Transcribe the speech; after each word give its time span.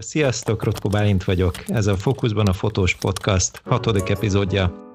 Sziasztok, 0.00 0.62
Rotko 0.62 0.88
Bálint 0.88 1.24
vagyok. 1.24 1.68
Ez 1.68 1.86
a 1.86 1.96
Fókuszban 1.96 2.46
a 2.46 2.52
Fotós 2.52 2.94
Podcast 2.94 3.60
hatodik 3.64 4.08
epizódja. 4.08 4.92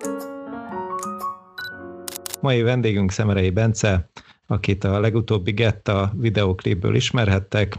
Mai 2.42 2.62
vendégünk 2.62 3.12
Szemerei 3.12 3.50
Bence, 3.50 4.10
akit 4.48 4.84
a 4.84 5.00
legutóbbi 5.00 5.52
Getta 5.52 6.12
videoklipből 6.16 6.96
ismerhettek. 6.96 7.78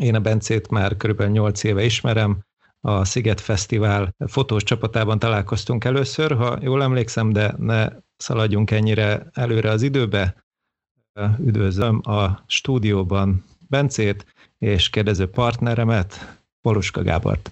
Én 0.00 0.14
a 0.14 0.20
Bencét 0.20 0.70
már 0.70 0.96
körülbelül 0.96 1.32
8 1.32 1.62
éve 1.64 1.84
ismerem, 1.84 2.44
a 2.80 3.04
Sziget 3.04 3.40
Fesztivál 3.40 4.14
fotós 4.26 4.62
csapatában 4.62 5.18
találkoztunk 5.18 5.84
először, 5.84 6.32
ha 6.36 6.58
jól 6.60 6.82
emlékszem, 6.82 7.32
de 7.32 7.54
ne 7.58 7.88
szaladjunk 8.16 8.70
ennyire 8.70 9.26
előre 9.32 9.70
az 9.70 9.82
időbe. 9.82 10.44
Üdvözlöm 11.38 12.00
a 12.04 12.44
stúdióban 12.46 13.44
Bencét, 13.68 14.26
és 14.62 14.90
kérdező 14.90 15.28
partneremet, 15.28 16.38
Poluska 16.60 17.02
Gábort. 17.02 17.50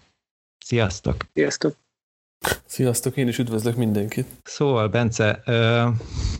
Sziasztok! 0.65 1.17
Sziasztok! 1.35 1.77
Sziasztok, 2.65 3.17
én 3.17 3.29
is 3.29 3.39
üdvözlök 3.39 3.77
mindenkit. 3.77 4.27
Szóval, 4.43 4.89
Bence, 4.89 5.43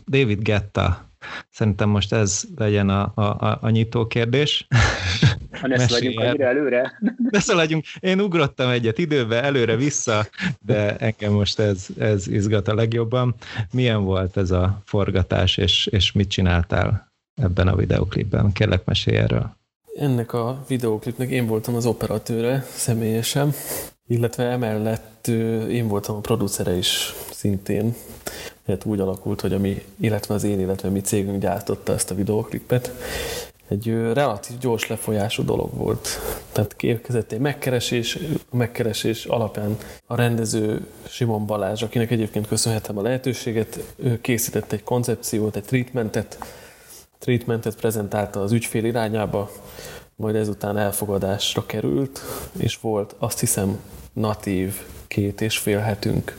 David 0.05 0.41
Getta, 0.41 1.09
szerintem 1.49 1.89
most 1.89 2.13
ez 2.13 2.43
legyen 2.55 2.89
a, 2.89 3.11
a, 3.15 3.21
a, 3.21 3.57
a 3.61 3.69
nyitó 3.69 4.07
kérdés. 4.07 4.67
Ha 5.51 5.67
ne 5.67 5.77
szaladjunk 5.77 6.19
annyira 6.19 6.45
előre. 6.45 6.99
Ne 7.17 7.39
szaladjunk. 7.39 7.85
Én 7.99 8.19
ugrottam 8.19 8.69
egyet 8.69 8.97
időbe, 8.97 9.43
előre-vissza, 9.43 10.27
de 10.59 10.95
engem 10.95 11.31
most 11.31 11.59
ez, 11.59 11.87
ez 11.97 12.27
izgat 12.27 12.67
a 12.67 12.73
legjobban. 12.73 13.35
Milyen 13.71 14.03
volt 14.03 14.37
ez 14.37 14.51
a 14.51 14.81
forgatás, 14.85 15.57
és, 15.57 15.85
és 15.85 16.11
mit 16.11 16.29
csináltál 16.29 17.11
ebben 17.41 17.67
a 17.67 17.75
videoklipben? 17.75 18.51
Kérlek, 18.51 18.85
mesélj 18.85 19.17
erről. 19.17 19.59
Ennek 19.95 20.33
a 20.33 20.63
videóklipnek 20.67 21.29
én 21.29 21.47
voltam 21.47 21.75
az 21.75 21.85
operatőre 21.85 22.65
személyesen, 22.75 23.53
illetve 24.07 24.43
emellett 24.43 25.27
én 25.69 25.87
voltam 25.87 26.15
a 26.15 26.19
producere 26.19 26.77
is 26.77 27.13
szintén. 27.31 27.95
Hát 28.67 28.85
úgy 28.85 28.99
alakult, 28.99 29.41
hogy 29.41 29.53
a 29.53 29.59
mi, 29.59 29.83
illetve 29.99 30.33
az 30.33 30.43
én, 30.43 30.59
illetve 30.59 30.87
a 30.87 30.91
mi 30.91 31.01
cégünk 31.01 31.41
gyártotta 31.41 31.93
ezt 31.93 32.11
a 32.11 32.15
videóklipet. 32.15 32.91
Egy 33.67 33.87
relatív 33.87 34.57
gyors 34.57 34.87
lefolyású 34.87 35.45
dolog 35.45 35.73
volt. 35.73 36.07
Tehát 36.51 36.83
érkezett 36.83 37.31
egy 37.31 37.39
megkeresés, 37.39 38.17
a 38.49 38.55
megkeresés 38.55 39.25
alapján 39.25 39.77
a 40.05 40.15
rendező 40.15 40.87
Simon 41.07 41.45
Balázs, 41.45 41.83
akinek 41.83 42.11
egyébként 42.11 42.47
köszönhetem 42.47 42.97
a 42.97 43.01
lehetőséget, 43.01 43.79
ő 43.95 44.21
készített 44.21 44.71
egy 44.71 44.83
koncepciót, 44.83 45.55
egy 45.55 45.63
treatmentet, 45.63 46.37
treatmentet 47.21 47.75
prezentálta 47.75 48.41
az 48.41 48.51
ügyfél 48.51 48.85
irányába, 48.85 49.51
majd 50.15 50.35
ezután 50.35 50.77
elfogadásra 50.77 51.65
került, 51.65 52.21
és 52.57 52.79
volt 52.79 53.15
azt 53.17 53.39
hiszem 53.39 53.79
natív 54.13 54.75
két 55.07 55.41
és 55.41 55.57
fél 55.57 55.79
hetünk 55.79 56.37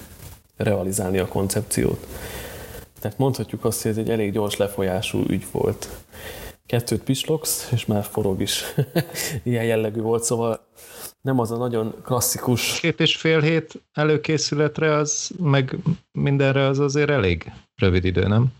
realizálni 0.56 1.18
a 1.18 1.28
koncepciót. 1.28 2.06
Tehát 3.00 3.18
mondhatjuk 3.18 3.64
azt, 3.64 3.82
hogy 3.82 3.90
ez 3.90 3.96
egy 3.96 4.10
elég 4.10 4.32
gyors 4.32 4.56
lefolyású 4.56 5.24
ügy 5.28 5.46
volt. 5.50 5.88
Kettőt 6.66 7.02
pislogsz, 7.02 7.68
és 7.72 7.86
már 7.86 8.04
forog 8.04 8.40
is. 8.40 8.64
Ilyen 9.42 9.64
jellegű 9.64 10.00
volt, 10.00 10.24
szóval 10.24 10.66
nem 11.20 11.38
az 11.38 11.50
a 11.50 11.56
nagyon 11.56 11.94
klasszikus... 12.04 12.80
Két 12.80 13.00
és 13.00 13.16
fél 13.16 13.40
hét 13.40 13.82
előkészületre, 13.92 14.94
az 14.94 15.30
meg 15.38 15.76
mindenre 16.12 16.66
az 16.66 16.78
azért 16.78 17.10
elég 17.10 17.52
rövid 17.76 18.04
idő, 18.04 18.26
nem? 18.26 18.52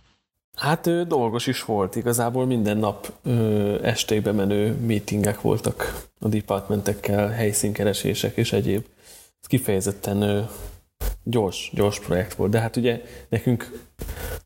Hát 0.57 0.87
ő, 0.87 1.05
dolgos 1.05 1.47
is 1.47 1.65
volt, 1.65 1.97
igazából 1.97 2.47
minden 2.47 2.77
nap 2.77 3.13
ö, 3.23 3.85
estébe 3.85 4.33
menő 4.33 4.77
meetingek 4.87 5.41
voltak 5.41 6.09
a 6.21 6.29
departmentekkel, 6.29 7.29
helyszínkeresések 7.29 8.37
és 8.37 8.53
egyéb. 8.53 8.87
Ez 9.41 9.47
kifejezetten 9.47 10.23
ö, 10.23 10.43
gyors, 11.23 11.71
gyors 11.75 12.01
projekt 12.01 12.35
volt, 12.35 12.51
de 12.51 12.61
hát 12.61 12.77
ugye 12.77 13.03
nekünk 13.29 13.91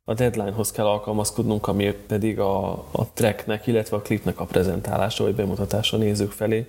a 0.05 0.15
deadlinehoz 0.15 0.71
kell 0.71 0.87
alkalmazkodnunk, 0.87 1.67
ami 1.67 1.95
pedig 2.07 2.39
a, 2.41 2.71
a 2.91 3.13
tracknek, 3.15 3.67
illetve 3.67 3.97
a 3.97 4.03
klipnek 4.03 4.41
a 4.41 4.45
prezentálása 4.45 5.25
vagy 5.25 5.35
bemutatása 5.35 5.97
nézők 5.97 6.33
felé. 6.33 6.67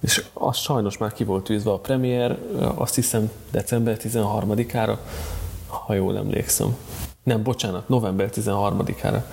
És 0.00 0.24
az 0.32 0.56
sajnos 0.56 0.98
már 0.98 1.12
ki 1.12 1.24
volt 1.24 1.44
tűzve 1.44 1.70
a 1.70 1.78
premier, 1.78 2.38
azt 2.74 2.94
hiszem 2.94 3.30
december 3.50 3.96
13-ára, 4.00 4.98
ha 5.66 5.94
jól 5.94 6.16
emlékszem. 6.16 6.76
Nem, 7.22 7.42
bocsánat, 7.42 7.88
november 7.88 8.30
13-ára. 8.32 9.24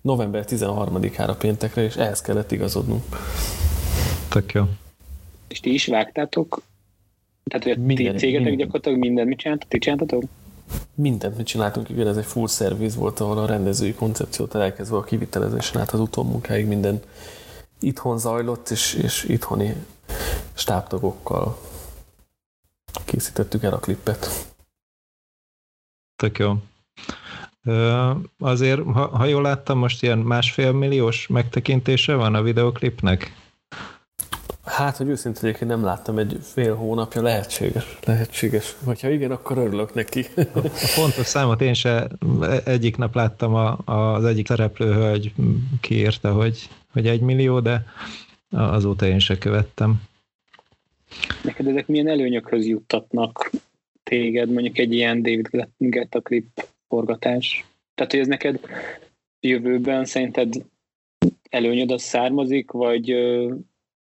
November 0.00 0.44
13-ára 0.48 1.34
péntekre, 1.38 1.82
és 1.82 1.96
ehhez 1.96 2.20
kellett 2.20 2.52
igazodnunk. 2.52 3.02
Tök 4.28 4.52
jó. 4.52 4.64
És 5.48 5.60
ti 5.60 5.72
is 5.72 5.86
vágtátok? 5.86 6.62
Tehát, 7.44 7.64
hogy 7.64 7.72
a 7.72 7.78
minden, 7.78 8.12
ti 8.12 8.18
cégetek 8.18 8.46
minden. 8.46 8.56
gyakorlatilag 8.56 8.98
mindent 8.98 9.28
mit 9.28 9.38
csináltatok? 9.38 9.70
Ti 9.70 9.78
csináltatok? 9.78 10.22
Mindent 10.94 11.36
mit 11.36 11.46
csináltunk, 11.46 11.88
igen, 11.88 12.06
ez 12.06 12.16
egy 12.16 12.24
full 12.24 12.48
service 12.48 12.98
volt, 12.98 13.20
ahol 13.20 13.38
a 13.38 13.46
rendezői 13.46 13.94
koncepciót 13.94 14.54
elkezdve 14.54 14.96
a 14.96 15.04
kivitelezésen 15.04 15.80
át 15.80 15.90
az 15.90 16.00
utómunkáig 16.00 16.66
minden 16.66 17.00
itthon 17.80 18.18
zajlott, 18.18 18.68
és, 18.68 18.94
és 18.94 19.24
itthoni 19.24 19.74
stábtagokkal 20.54 21.58
készítettük 23.04 23.62
el 23.62 23.72
a 23.72 23.78
klippet. 23.78 24.46
Tök 26.16 26.38
jó. 26.38 26.54
Azért, 28.38 28.80
ha, 28.82 29.06
ha 29.06 29.24
jól 29.24 29.42
láttam, 29.42 29.78
most 29.78 30.02
ilyen 30.02 30.18
másfél 30.18 30.72
milliós 30.72 31.26
megtekintése 31.26 32.14
van 32.14 32.34
a 32.34 32.42
videoklipnek? 32.42 33.32
Hát, 34.64 34.96
hogy 34.96 35.08
őszintén 35.08 35.44
egyébként 35.44 35.70
nem 35.70 35.84
láttam 35.84 36.18
egy 36.18 36.38
fél 36.42 36.74
hónapja, 36.74 37.22
lehetséges. 37.22 37.98
Lehetséges. 38.04 38.76
Hogyha 38.84 39.10
igen, 39.10 39.30
akkor 39.30 39.58
örülök 39.58 39.94
neki. 39.94 40.26
A 40.54 40.68
fontos 40.68 41.26
számot 41.26 41.60
én 41.60 41.74
se 41.74 42.08
egyik 42.64 42.96
nap 42.96 43.14
láttam 43.14 43.54
a, 43.54 43.78
az 43.84 44.24
egyik 44.24 44.46
szereplő 44.46 44.92
hölgy 44.92 45.32
kiírta, 45.80 46.32
hogy, 46.32 46.68
hogy 46.92 47.06
egy 47.06 47.20
millió, 47.20 47.60
de 47.60 47.86
azóta 48.50 49.06
én 49.06 49.18
se 49.18 49.38
követtem. 49.38 50.02
Neked 51.42 51.66
ezek 51.66 51.86
milyen 51.86 52.08
előnyökhöz 52.08 52.66
juttatnak 52.66 53.50
téged, 54.02 54.50
mondjuk 54.50 54.78
egy 54.78 54.92
ilyen 54.92 55.22
David 55.22 55.48
Guetta 55.76 56.20
klip 56.20 56.66
forgatás? 56.88 57.64
Tehát, 57.94 58.12
hogy 58.12 58.20
ez 58.20 58.26
neked 58.26 58.60
jövőben 59.40 60.04
szerinted 60.04 60.54
előnyöd 61.50 61.90
az 61.90 62.02
származik, 62.02 62.70
vagy 62.70 63.10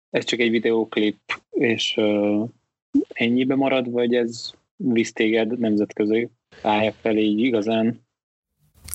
ez 0.10 0.24
csak 0.24 0.40
egy 0.40 0.50
videóklip, 0.50 1.18
és 1.50 2.00
ennyibe 3.08 3.56
marad, 3.56 3.92
vagy 3.92 4.16
ez 4.16 4.52
visz 4.76 5.14
téged 5.14 5.60
nemzetközi 5.60 6.30
pálya 6.62 6.92
felé 7.02 7.22
így 7.22 7.40
igazán? 7.40 8.06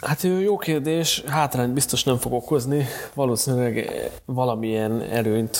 Hát 0.00 0.22
jó 0.22 0.56
kérdés, 0.56 1.20
hátrányt 1.20 1.72
biztos 1.72 2.04
nem 2.04 2.16
fog 2.16 2.32
okozni. 2.32 2.84
Valószínűleg 3.14 3.91
valamilyen 4.24 5.00
előnyt 5.00 5.56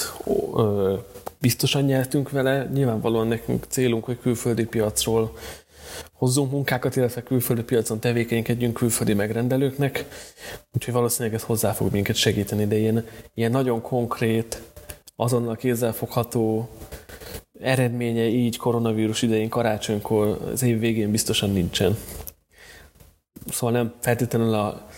biztosan 1.41 1.83
nyertünk 1.83 2.31
vele. 2.31 2.69
Nyilvánvalóan 2.73 3.27
nekünk 3.27 3.65
célunk, 3.65 4.05
hogy 4.05 4.19
külföldi 4.19 4.67
piacról 4.67 5.37
hozzunk 6.13 6.51
munkákat, 6.51 6.97
illetve 6.97 7.23
külföldi 7.23 7.63
piacon 7.63 8.01
tevékenykedjünk 8.01 8.75
külföldi 8.75 9.15
megrendelőknek, 9.15 10.05
úgyhogy 10.73 10.95
valószínűleg 10.95 11.35
ez 11.35 11.43
hozzá 11.43 11.73
fog 11.73 11.93
minket 11.93 12.17
segíteni, 12.17 12.67
de 12.67 12.77
ilyen, 12.77 13.07
ilyen 13.35 13.51
nagyon 13.51 13.81
konkrét, 13.81 14.63
azonnal 15.17 15.57
kézzelfogható 15.57 16.69
eredménye 17.61 18.25
így 18.25 18.57
koronavírus 18.57 19.23
idején 19.23 19.49
karácsonykor 19.49 20.41
az 20.53 20.63
év 20.63 20.79
végén 20.79 21.11
biztosan 21.11 21.51
nincsen. 21.51 21.97
Szóval 23.47 23.75
nem 23.77 23.95
feltétlenül 24.01 24.55
a, 24.55 24.89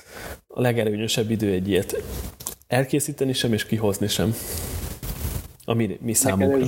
a 0.46 0.60
legelőnyösebb 0.60 1.30
idő 1.30 1.52
egy 1.52 1.68
ilyet 1.68 2.02
elkészíteni 2.66 3.32
sem 3.32 3.52
és 3.52 3.66
kihozni 3.66 4.06
sem. 4.06 4.34
Ami 5.64 5.98
mi 6.00 6.12
számunkra. 6.12 6.66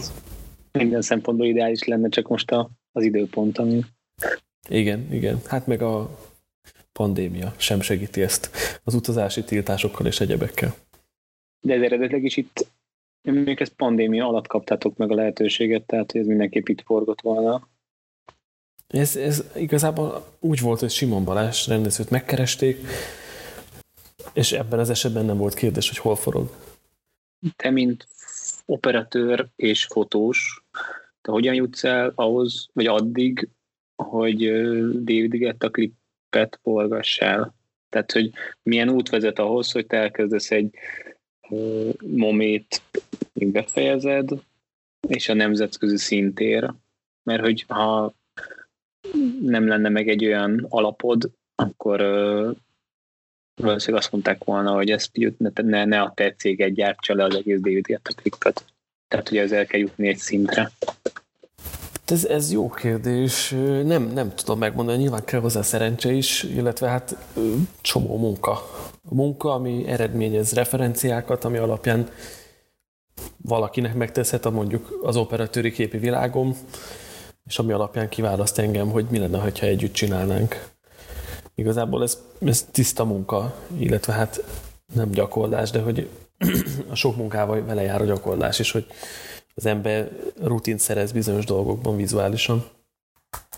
minden 0.72 1.02
szempontból 1.02 1.46
ideális 1.46 1.84
lenne, 1.84 2.08
csak 2.08 2.28
most 2.28 2.50
a, 2.50 2.70
az 2.92 3.04
időpont, 3.04 3.58
ami 3.58 3.84
igen, 4.68 5.12
igen. 5.12 5.40
Hát 5.46 5.66
meg 5.66 5.82
a 5.82 6.18
pandémia 6.92 7.54
sem 7.56 7.80
segíti 7.80 8.22
ezt 8.22 8.50
az 8.84 8.94
utazási 8.94 9.44
tiltásokkal 9.44 10.06
és 10.06 10.20
egyebekkel. 10.20 10.74
De 11.60 11.74
ez 11.74 11.82
eredetileg 11.82 12.24
is 12.24 12.36
itt, 12.36 12.66
még 13.22 13.60
ezt 13.60 13.72
pandémia 13.72 14.26
alatt 14.26 14.46
kaptátok 14.46 14.96
meg 14.96 15.10
a 15.10 15.14
lehetőséget, 15.14 15.82
tehát 15.82 16.14
ez 16.14 16.26
mindenképp 16.26 16.68
itt 16.68 16.82
forgott 16.82 17.20
volna. 17.20 17.68
Ez, 18.86 19.16
ez 19.16 19.44
igazából 19.54 20.26
úgy 20.40 20.60
volt, 20.60 20.80
hogy 20.80 20.90
Simon 20.90 21.24
Balázs 21.24 21.66
rendezőt 21.66 22.10
megkeresték, 22.10 22.86
és 24.32 24.52
ebben 24.52 24.78
az 24.78 24.90
esetben 24.90 25.24
nem 25.24 25.36
volt 25.36 25.54
kérdés, 25.54 25.88
hogy 25.88 25.98
hol 25.98 26.16
forog. 26.16 26.50
Te, 27.56 27.70
mint 27.70 28.08
operatőr 28.64 29.48
és 29.56 29.84
fotós, 29.84 30.64
te 31.20 31.30
hogyan 31.30 31.54
jutsz 31.54 31.84
el 31.84 32.12
ahhoz, 32.14 32.68
vagy 32.72 32.86
addig, 32.86 33.48
hogy 33.96 34.38
David 35.04 35.36
Guetta 35.36 35.70
klippet 35.70 36.58
forgass 36.62 37.18
el. 37.18 37.54
Tehát, 37.88 38.12
hogy 38.12 38.32
milyen 38.62 38.90
út 38.90 39.08
vezet 39.08 39.38
ahhoz, 39.38 39.72
hogy 39.72 39.86
te 39.86 39.96
elkezdesz 39.96 40.50
egy 40.50 40.74
momét 42.06 42.82
befejezed, 43.32 44.28
és 45.08 45.28
a 45.28 45.34
nemzetközi 45.34 45.96
szintér, 45.96 46.72
mert 47.22 47.42
hogy 47.42 47.64
ha 47.68 48.14
nem 49.40 49.66
lenne 49.66 49.88
meg 49.88 50.08
egy 50.08 50.24
olyan 50.24 50.66
alapod, 50.68 51.30
akkor 51.54 52.00
valószínűleg 53.62 54.02
azt 54.02 54.12
mondták 54.12 54.44
volna, 54.44 54.72
hogy 54.72 54.90
ezt 54.90 55.10
ne, 55.54 55.84
ne 55.84 56.00
a 56.00 56.12
te 56.14 56.34
céged 56.34 56.74
gyártsa 56.74 57.14
le 57.14 57.24
az 57.24 57.34
egész 57.34 57.60
David 57.60 57.86
Guetta 57.86 58.14
klippet. 58.14 58.64
Tehát, 59.08 59.28
hogy 59.28 59.38
ezzel 59.38 59.66
kell 59.66 59.80
jutni 59.80 60.08
egy 60.08 60.16
szintre. 60.16 60.70
Ez, 62.06 62.24
ez 62.24 62.52
jó 62.52 62.70
kérdés. 62.70 63.54
Nem, 63.84 64.02
nem 64.02 64.34
tudom 64.34 64.58
megmondani, 64.58 64.98
nyilván 64.98 65.24
kell 65.24 65.40
hozzá 65.40 65.62
szerencse 65.62 66.12
is, 66.12 66.42
illetve 66.42 66.88
hát 66.88 67.16
csomó 67.80 68.16
munka. 68.16 68.70
Munka, 69.02 69.54
ami 69.54 69.86
eredményez 69.86 70.52
referenciákat, 70.52 71.44
ami 71.44 71.56
alapján 71.56 72.08
valakinek 73.36 73.94
megteszhet 73.94 74.44
a 74.44 74.50
mondjuk 74.50 74.98
az 75.02 75.16
operatőri 75.16 75.72
képi 75.72 75.98
világom, 75.98 76.56
és 77.44 77.58
ami 77.58 77.72
alapján 77.72 78.08
kiválaszt 78.08 78.58
engem, 78.58 78.90
hogy 78.90 79.06
mi 79.10 79.18
lenne, 79.18 79.38
ha 79.38 79.50
együtt 79.60 79.92
csinálnánk. 79.92 80.70
Igazából 81.54 82.02
ez, 82.02 82.18
ez 82.40 82.66
tiszta 82.70 83.04
munka, 83.04 83.54
illetve 83.78 84.12
hát 84.12 84.44
nem 84.94 85.10
gyakorlás, 85.10 85.70
de 85.70 85.80
hogy 85.80 86.08
a 86.90 86.94
sok 86.94 87.16
munkával 87.16 87.64
vele 87.64 87.82
jár 87.82 88.00
a 88.00 88.04
gyakorlás 88.04 88.58
is, 88.58 88.70
hogy 88.70 88.86
az 89.58 89.66
ember 89.66 90.10
rutint 90.42 90.80
szerez 90.80 91.12
bizonyos 91.12 91.44
dolgokban 91.44 91.96
vizuálisan. 91.96 92.64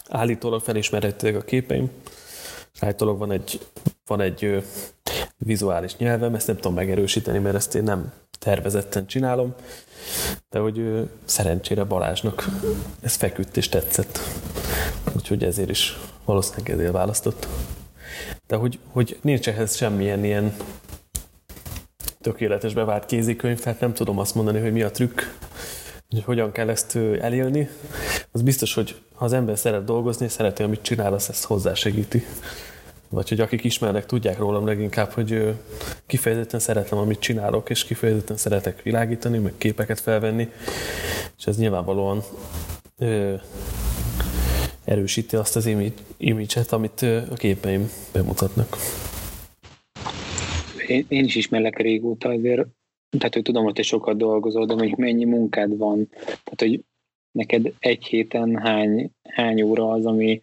Állítólag 0.09 0.61
felismerhetőek 0.61 1.37
a 1.37 1.41
képeim, 1.41 1.91
állítólag 2.81 3.19
van 3.19 3.33
egy, 3.33 3.61
van 4.06 4.21
egy 4.21 4.45
ö, 4.45 4.59
vizuális 5.37 5.97
nyelvem, 5.97 6.35
ezt 6.35 6.47
nem 6.47 6.56
tudom 6.56 6.75
megerősíteni, 6.75 7.39
mert 7.39 7.55
ezt 7.55 7.75
én 7.75 7.83
nem 7.83 8.12
tervezetten 8.39 9.06
csinálom, 9.06 9.55
de 10.50 10.59
hogy 10.59 10.79
ö, 10.79 11.03
szerencsére 11.25 11.85
Balázsnak 11.85 12.49
ez 13.00 13.15
feküdt 13.15 13.56
és 13.56 13.69
tetszett. 13.69 14.19
Úgyhogy 15.17 15.45
ezért 15.45 15.71
is 15.71 15.99
valószínűleg 16.25 16.71
ezért 16.71 16.93
választott. 16.93 17.49
De 18.47 18.56
hogy, 18.56 18.79
hogy 18.93 19.19
nincs 19.23 19.49
ehhez 19.49 19.77
semmilyen 19.77 20.25
ilyen 20.25 20.56
tökéletes 22.21 22.75
bevált 22.75 23.06
kézikönyv, 23.06 23.61
tehát 23.61 23.81
nem 23.81 23.95
tudom 23.95 24.19
azt 24.19 24.35
mondani, 24.35 24.61
hogy 24.61 24.73
mi 24.73 24.83
a 24.83 24.91
trükk, 24.91 25.21
hogy 26.10 26.25
hogyan 26.25 26.52
kell 26.52 26.69
ezt 26.69 26.96
elélni. 27.20 27.69
Az 28.32 28.43
biztos, 28.43 28.75
hogy 28.75 28.94
ha 29.14 29.25
az 29.25 29.32
ember 29.32 29.58
szeret 29.58 29.84
dolgozni, 29.84 30.28
szereti, 30.28 30.62
amit 30.62 30.82
csinál, 30.82 31.12
az 31.12 31.28
ezt 31.28 31.44
hozzásegíti. 31.44 32.22
Vagy 33.08 33.28
hogy 33.28 33.40
akik 33.40 33.64
ismernek, 33.64 34.06
tudják 34.06 34.38
rólam 34.38 34.66
leginkább, 34.66 35.10
hogy 35.10 35.55
kifejezetten 36.06 36.60
szeretem, 36.60 36.99
amit 36.99 37.19
csinálok, 37.19 37.70
és 37.70 37.84
kifejezetten 37.84 38.37
szeretek 38.37 38.82
világítani, 38.82 39.38
meg 39.38 39.52
képeket 39.58 40.00
felvenni, 40.00 40.49
és 41.38 41.44
ez 41.46 41.58
nyilvánvalóan 41.58 42.22
ö, 42.99 43.34
erősíti 44.84 45.37
azt 45.37 45.56
az 45.56 45.66
image-et, 46.16 46.72
amit 46.72 47.02
a 47.02 47.34
képeim 47.34 47.90
bemutatnak. 48.12 48.76
Én 51.08 51.25
is 51.25 51.34
ismerlek 51.34 51.78
régóta, 51.78 52.28
azért 52.28 52.66
tehát, 53.10 53.34
hogy 53.34 53.43
tudom, 53.43 53.64
hogy 53.64 53.75
te 53.75 53.82
sokat 53.82 54.16
dolgozol, 54.16 54.66
de 54.66 54.75
mondjuk 54.75 54.99
mennyi 54.99 55.25
munkád 55.25 55.76
van, 55.76 56.08
tehát, 56.25 56.56
hogy 56.56 56.84
neked 57.31 57.72
egy 57.78 58.05
héten 58.05 58.56
hány, 58.56 59.10
hány 59.22 59.62
óra 59.62 59.90
az, 59.90 60.06
ami 60.06 60.40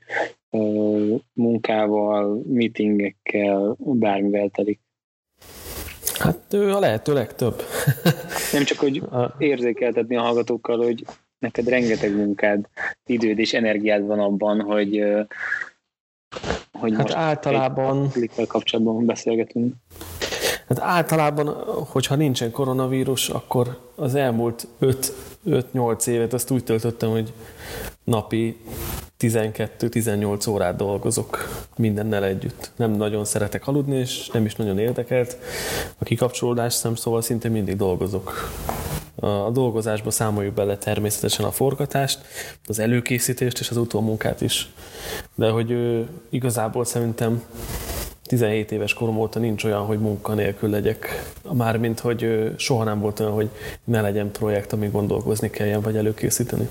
ö, 0.50 1.16
munkával, 1.34 2.42
meetingekkel, 2.48 3.76
bármivel 3.80 4.50
telik? 4.50 4.80
Hát 6.20 6.54
a 6.54 6.80
lehető 6.80 7.14
legtöbb. 7.14 7.62
Nem 8.54 8.64
csak, 8.64 8.78
hogy 8.80 9.04
érzékeltetni 9.38 10.16
a 10.16 10.22
hallgatókkal, 10.22 10.78
hogy 10.78 11.06
neked 11.40 11.68
rengeteg 11.68 12.16
munkád, 12.16 12.68
időd 13.06 13.40
és 13.40 13.54
energiád 13.54 14.06
van 14.06 14.20
abban, 14.20 14.62
hogy, 14.62 15.04
hogy 16.72 16.92
hát 16.92 17.02
most 17.02 17.14
általában... 17.14 18.12
kapcsolatban 18.48 19.06
beszélgetünk. 19.06 19.74
Hát 20.68 20.80
általában, 20.80 21.48
hogyha 21.90 22.16
nincsen 22.16 22.52
koronavírus, 22.52 23.30
akkor 23.30 23.78
az 23.96 24.16
elmúlt 24.16 24.68
5-8 25.46 26.08
évet 26.08 26.34
azt 26.34 26.52
úgy 26.52 26.64
töltöttem, 26.64 27.10
hogy 27.10 27.34
napi 28.04 28.58
12-18 29.20 30.50
órát 30.50 30.76
dolgozok 30.76 31.48
mindennel 31.76 32.24
együtt. 32.24 32.72
Nem 32.76 32.92
nagyon 32.92 33.26
szeretek 33.26 33.68
aludni, 33.68 33.96
és 33.96 34.30
nem 34.30 34.46
is 34.46 34.56
nagyon 34.56 34.80
érdekelt. 34.80 35.38
A 35.98 36.04
kikapcsolódás 36.04 36.74
szem, 36.74 36.96
szóval 36.96 37.22
szinte 37.22 37.50
mindig 37.50 37.76
dolgozok. 37.76 38.52
A 39.16 39.50
dolgozásba 39.50 40.12
számoljuk 40.12 40.54
bele 40.54 40.78
természetesen 40.78 41.46
a 41.46 41.52
forgatást, 41.52 42.20
az 42.68 42.80
előkészítést 42.80 43.60
és 43.60 43.70
az 43.70 43.78
utómunkát 43.78 44.42
is. 44.42 44.70
De 45.36 45.50
hogy 45.50 45.72
ő, 45.72 46.10
igazából 46.30 46.86
szerintem 46.86 47.44
17 48.26 48.72
éves 48.72 48.94
korom 48.94 49.18
óta 49.18 49.40
nincs 49.40 49.64
olyan, 49.64 49.86
hogy 49.86 50.00
munkanélkül 50.00 50.70
legyek. 50.70 51.32
Mármint, 51.52 52.00
hogy 52.00 52.52
soha 52.58 52.84
nem 52.84 53.00
volt 53.00 53.20
olyan, 53.20 53.32
hogy 53.32 53.50
ne 53.84 54.02
legyen 54.02 54.32
projekt, 54.32 54.74
ami 54.74 54.88
gondolkozni 54.88 55.50
kelljen, 55.50 55.82
vagy 55.82 55.98
előkészíteni. 55.98 56.70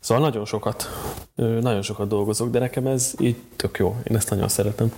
Szóval 0.00 0.24
nagyon 0.24 0.44
sokat, 0.44 0.88
nagyon 1.36 1.82
sokat 1.82 2.08
dolgozok, 2.08 2.50
de 2.50 2.58
nekem 2.58 2.86
ez 2.86 3.12
így 3.18 3.36
tök 3.56 3.78
jó. 3.78 3.96
Én 4.04 4.16
ezt 4.16 4.30
nagyon 4.30 4.48
szeretem. 4.48 4.92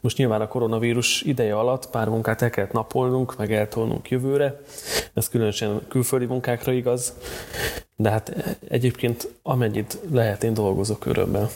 Most 0.00 0.16
nyilván 0.16 0.40
a 0.40 0.48
koronavírus 0.48 1.22
ideje 1.22 1.56
alatt 1.56 1.90
pár 1.90 2.08
munkát 2.08 2.42
el 2.42 2.50
kellett 2.50 2.72
napolnunk, 2.72 3.36
meg 3.36 3.52
eltolnunk 3.52 4.10
jövőre. 4.10 4.60
Ez 5.14 5.28
különösen 5.28 5.80
külföldi 5.88 6.24
munkákra 6.24 6.72
igaz. 6.72 7.12
De 7.96 8.10
hát 8.10 8.58
egyébként 8.68 9.28
amennyit 9.42 9.98
lehet, 10.10 10.44
én 10.44 10.54
dolgozok 10.54 11.06
örömmel 11.06 11.50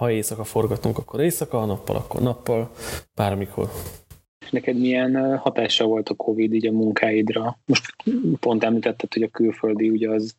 ha 0.00 0.10
éjszaka 0.10 0.44
forgatunk, 0.44 0.98
akkor 0.98 1.20
éjszaka, 1.20 1.58
ha 1.58 1.66
nappal, 1.66 1.96
akkor 1.96 2.22
nappal, 2.22 2.70
bármikor. 3.14 3.70
Neked 4.50 4.78
milyen 4.78 5.36
hatása 5.36 5.84
volt 5.84 6.08
a 6.08 6.14
Covid 6.14 6.52
így 6.54 6.66
a 6.66 6.72
munkáidra? 6.72 7.58
Most 7.66 7.94
pont 8.40 8.64
említetted, 8.64 9.12
hogy 9.12 9.22
a 9.22 9.28
külföldi 9.28 9.90
ugye 9.90 10.10
az 10.10 10.36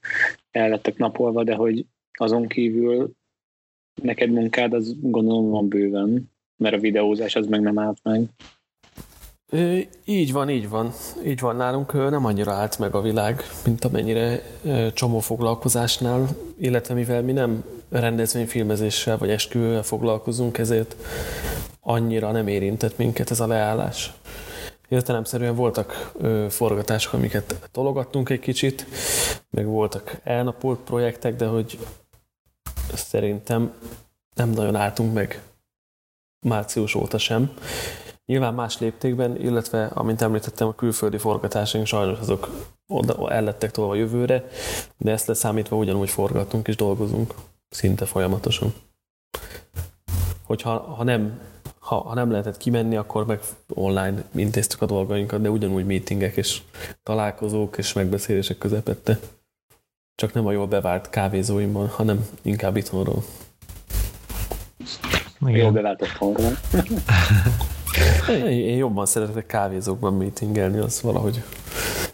el 0.51 0.69
lettek 0.69 0.97
napolva, 0.97 1.43
de 1.43 1.55
hogy 1.55 1.85
azon 2.17 2.47
kívül 2.47 3.11
neked 4.01 4.29
munkád 4.29 4.73
az 4.73 4.95
gondolom 5.01 5.49
van 5.49 5.67
bőven, 5.67 6.31
mert 6.57 6.75
a 6.75 6.79
videózás 6.79 7.35
az 7.35 7.47
meg 7.47 7.61
nem 7.61 7.79
állt 7.79 7.99
meg. 8.03 8.29
Így 10.05 10.31
van, 10.31 10.49
így 10.49 10.69
van. 10.69 10.93
Így 11.25 11.39
van 11.39 11.55
nálunk, 11.55 11.93
nem 11.93 12.25
annyira 12.25 12.51
állt 12.51 12.79
meg 12.79 12.95
a 12.95 13.01
világ, 13.01 13.43
mint 13.65 13.85
amennyire 13.85 14.41
csomó 14.93 15.19
foglalkozásnál, 15.19 16.27
illetve 16.57 16.93
mivel 16.93 17.21
mi 17.21 17.31
nem 17.31 17.63
rendezvényfilmezéssel 17.89 19.17
vagy 19.17 19.29
esküvővel 19.29 19.83
foglalkozunk, 19.83 20.57
ezért 20.57 20.95
annyira 21.79 22.31
nem 22.31 22.47
érintett 22.47 22.97
minket 22.97 23.31
ez 23.31 23.39
a 23.39 23.47
leállás. 23.47 24.13
Értelemszerűen 24.89 25.55
voltak 25.55 26.11
forgatások, 26.49 27.13
amiket 27.13 27.69
tologattunk 27.71 28.29
egy 28.29 28.39
kicsit, 28.39 28.85
meg 29.49 29.65
voltak 29.65 30.19
elnapolt 30.23 30.79
projektek, 30.79 31.35
de 31.35 31.45
hogy 31.45 31.79
szerintem 32.93 33.73
nem 34.35 34.49
nagyon 34.49 34.75
álltunk 34.75 35.13
meg 35.13 35.41
március 36.47 36.95
óta 36.95 37.17
sem. 37.17 37.53
Nyilván 38.31 38.53
más 38.53 38.79
léptékben, 38.79 39.41
illetve, 39.41 39.85
amint 39.85 40.21
említettem, 40.21 40.67
a 40.67 40.75
külföldi 40.75 41.17
forgatásaink 41.17 41.87
sajnos 41.87 42.19
azok 42.19 42.49
oda 42.87 43.31
el 43.31 43.43
lettek 43.43 43.71
tolva 43.71 43.95
jövőre, 43.95 44.43
de 44.97 45.11
ezt 45.11 45.27
leszámítva 45.27 45.75
ugyanúgy 45.75 46.09
forgatunk 46.09 46.67
és 46.67 46.75
dolgozunk 46.75 47.33
szinte 47.69 48.05
folyamatosan. 48.05 48.73
Hogyha 50.43 50.79
ha 50.79 51.03
nem, 51.03 51.39
ha, 51.79 51.95
ha 51.95 52.13
nem 52.13 52.31
lehetett 52.31 52.57
kimenni, 52.57 52.95
akkor 52.95 53.25
meg 53.25 53.39
online 53.67 54.23
intéztük 54.35 54.81
a 54.81 54.85
dolgainkat, 54.85 55.41
de 55.41 55.49
ugyanúgy 55.49 55.85
meetingek 55.85 56.35
és 56.35 56.61
találkozók 57.03 57.77
és 57.77 57.93
megbeszélések 57.93 58.57
közepette. 58.57 59.19
Csak 60.15 60.33
nem 60.33 60.45
a 60.45 60.51
jól 60.51 60.67
bevált 60.67 61.09
kávézóimban, 61.09 61.87
hanem 61.87 62.27
inkább 62.41 62.77
itthonról. 62.77 63.23
Jól 65.39 65.71
bevált 65.71 66.01
otthonról. 66.01 66.57
Én 68.49 68.77
jobban 68.77 69.05
szeretek 69.05 69.45
kávézókban 69.45 70.13
meetingelni, 70.13 70.77
az 70.77 71.01
valahogy 71.01 71.43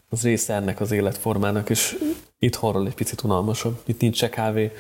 az 0.10 0.24
része 0.24 0.54
ennek 0.54 0.80
az 0.80 0.92
életformának, 0.92 1.70
és 1.70 1.98
itthonról 2.40 2.88
egy 2.88 2.94
picit 2.94 3.24
unalmasabb. 3.24 3.80
Itt 3.86 4.02
nincs 4.02 4.18
se 4.18 4.30
kávé, 4.30 4.72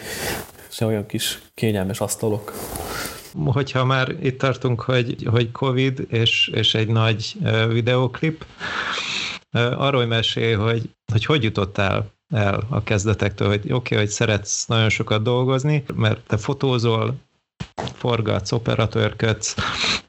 se 0.69 0.85
olyan 0.85 1.05
kis 1.05 1.41
kényelmes 1.53 1.99
asztalok. 1.99 2.53
Hogyha 3.45 3.85
már 3.85 4.15
itt 4.21 4.39
tartunk, 4.39 4.81
hogy, 4.81 5.27
hogy 5.29 5.51
Covid 5.51 6.05
és, 6.09 6.51
és 6.53 6.73
egy 6.73 6.87
nagy 6.87 7.37
videóklip, 7.69 8.45
arról 9.51 10.05
mesélj, 10.05 10.53
hogy, 10.53 10.89
hogy 11.11 11.25
hogy 11.25 11.43
jutottál 11.43 12.11
el 12.33 12.67
a 12.69 12.83
kezdetektől, 12.83 13.47
hogy 13.47 13.59
oké, 13.59 13.73
okay, 13.73 13.97
hogy 13.97 14.09
szeretsz 14.09 14.65
nagyon 14.65 14.89
sokat 14.89 15.23
dolgozni, 15.23 15.83
mert 15.95 16.19
te 16.27 16.37
fotózol, 16.37 17.15
forgatsz, 17.93 18.51
operatőrködsz, 18.51 19.55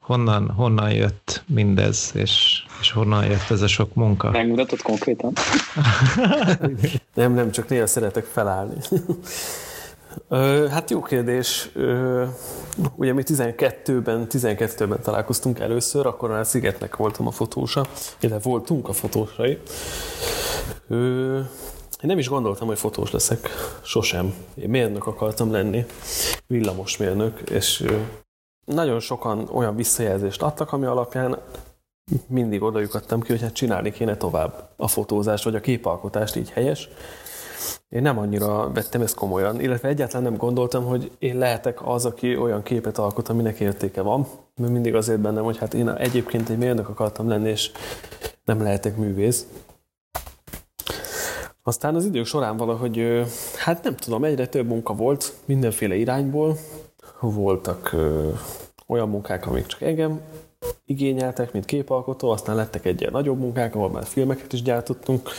honnan, 0.08 0.50
honnan 0.50 0.90
jött 0.90 1.42
mindez, 1.46 2.10
és, 2.14 2.64
és 2.80 2.92
honnan 2.92 3.24
jött 3.24 3.50
ez 3.50 3.62
a 3.62 3.66
sok 3.66 3.94
munka? 3.94 4.30
Megmutatott 4.30 4.82
konkrétan? 4.82 5.32
nem, 7.14 7.32
nem, 7.32 7.50
csak 7.50 7.68
néha 7.68 7.86
szeretek 7.86 8.24
felállni. 8.24 8.74
Hát 10.70 10.90
jó 10.90 11.02
kérdés. 11.02 11.70
Ugye 12.96 13.12
mi 13.12 13.22
12-ben, 13.26 14.26
12-ben 14.30 15.00
találkoztunk 15.02 15.58
először, 15.58 16.06
akkor 16.06 16.30
már 16.30 16.46
Szigetnek 16.46 16.96
voltam 16.96 17.26
a 17.26 17.30
fotósa, 17.30 17.86
illetve 18.20 18.50
voltunk 18.50 18.88
a 18.88 18.92
fotósai. 18.92 19.58
Én 20.88 21.46
nem 22.00 22.18
is 22.18 22.28
gondoltam, 22.28 22.66
hogy 22.66 22.78
fotós 22.78 23.10
leszek. 23.10 23.48
Sosem. 23.82 24.34
Én 24.54 24.68
mérnök 24.68 25.06
akartam 25.06 25.50
lenni, 25.50 25.86
villamosmérnök, 26.46 27.40
és 27.50 27.84
nagyon 28.68 29.00
sokan 29.00 29.48
olyan 29.52 29.76
visszajelzést 29.76 30.42
adtak, 30.42 30.72
ami 30.72 30.87
alapján 30.87 31.38
mindig 32.26 32.62
odajuk 32.62 33.00
ki, 33.08 33.32
hogy 33.32 33.40
hát 33.40 33.52
csinálni 33.52 33.90
kéne 33.90 34.16
tovább 34.16 34.70
a 34.76 34.88
fotózást, 34.88 35.44
vagy 35.44 35.54
a 35.54 35.60
képalkotást 35.60 36.37
így 36.37 36.50
helyes. 36.50 36.88
Én 37.88 38.02
nem 38.02 38.18
annyira 38.18 38.72
vettem 38.72 39.00
ezt 39.00 39.14
komolyan, 39.14 39.60
illetve 39.60 39.88
egyáltalán 39.88 40.22
nem 40.22 40.37
gondoltam, 40.37 40.84
hogy 40.84 41.10
én 41.18 41.38
lehetek 41.38 41.87
az, 41.87 42.04
aki 42.04 42.37
olyan 42.37 42.62
képet 42.62 42.98
alkot, 42.98 43.28
aminek 43.28 43.60
értéke 43.60 44.02
van, 44.02 44.26
mert 44.56 44.72
mindig 44.72 44.94
azért 44.94 45.20
bennem, 45.20 45.44
hogy 45.44 45.58
hát 45.58 45.75
én 45.75 45.88
egyébként 45.88 46.48
egy 46.48 46.58
mérnök 46.58 46.88
akartam 46.88 47.28
lenni, 47.28 47.48
és 47.48 47.70
nem 48.44 48.62
lehetek 48.62 48.96
művész. 48.96 49.46
Aztán 51.62 51.94
az 51.94 52.04
idők 52.04 52.26
során 52.26 52.56
valahogy, 52.56 53.22
hát 53.58 53.82
nem 53.82 53.96
tudom, 53.96 54.25
egyre 54.25 54.46
több 54.46 54.66
munka 54.66 54.94
volt 54.94 55.32
mindenféle 55.44 55.94
irányból. 55.94 56.56
Voltak 57.20 57.92
ö, 57.92 58.28
olyan 58.87 59.08
munkák, 59.08 59.46
amik 59.46 59.66
csak 59.66 59.82
engem 59.82 60.20
igényeltek, 60.87 61.52
mint 61.52 61.64
képalkotó, 61.64 62.30
aztán 62.30 62.56
lettek 62.56 62.84
egy 62.84 63.00
ilyen 63.00 63.12
nagyobb 63.12 63.38
munkák, 63.38 63.75
ahol 63.75 63.90
már 63.90 64.04
filmeket 64.04 64.52
is 64.52 64.62
gyártottunk. 64.62 65.30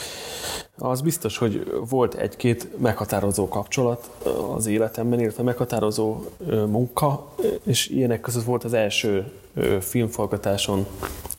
Az 0.78 1.02
biztos, 1.02 1.38
hogy 1.38 1.72
volt 1.90 2.14
egy-két 2.14 2.80
meghatározó 2.80 3.48
kapcsolat 3.48 4.10
az 4.56 4.66
életemben, 4.66 5.20
illetve 5.20 5.44
meghatározó 5.44 6.18
munka, 6.48 7.32
és 7.64 7.88
ilyenek 7.88 8.22
között 8.22 8.44
volt 8.44 8.64
az 8.64 8.74
első 8.74 9.32
filmforgatáson 9.80 10.86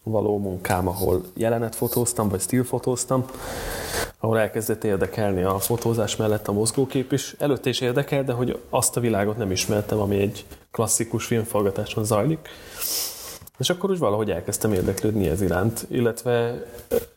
való 0.02 0.38
munkám, 0.38 0.88
ahol 0.88 1.23
jelenet 1.35 1.75
fotóztam, 1.75 2.28
vagy 2.28 2.40
stílfotóztam, 2.40 3.25
ahol 4.20 4.38
elkezdett 4.38 4.84
érdekelni 4.84 5.42
a 5.42 5.58
fotózás 5.58 6.16
mellett 6.16 6.48
a 6.48 6.52
mozgókép 6.52 7.12
is. 7.12 7.34
Előtte 7.38 7.68
is 7.68 7.80
érdekel, 7.80 8.24
de 8.24 8.32
hogy 8.32 8.58
azt 8.70 8.96
a 8.96 9.00
világot 9.00 9.36
nem 9.36 9.50
ismertem, 9.50 9.98
ami 9.98 10.20
egy 10.20 10.44
klasszikus 10.70 11.24
filmforgatáson 11.24 12.04
zajlik. 12.04 12.48
És 13.58 13.70
akkor 13.70 13.90
úgy 13.90 13.98
valahogy 13.98 14.30
elkezdtem 14.30 14.72
érdeklődni 14.72 15.28
ez 15.28 15.40
iránt, 15.42 15.86
illetve 15.88 16.64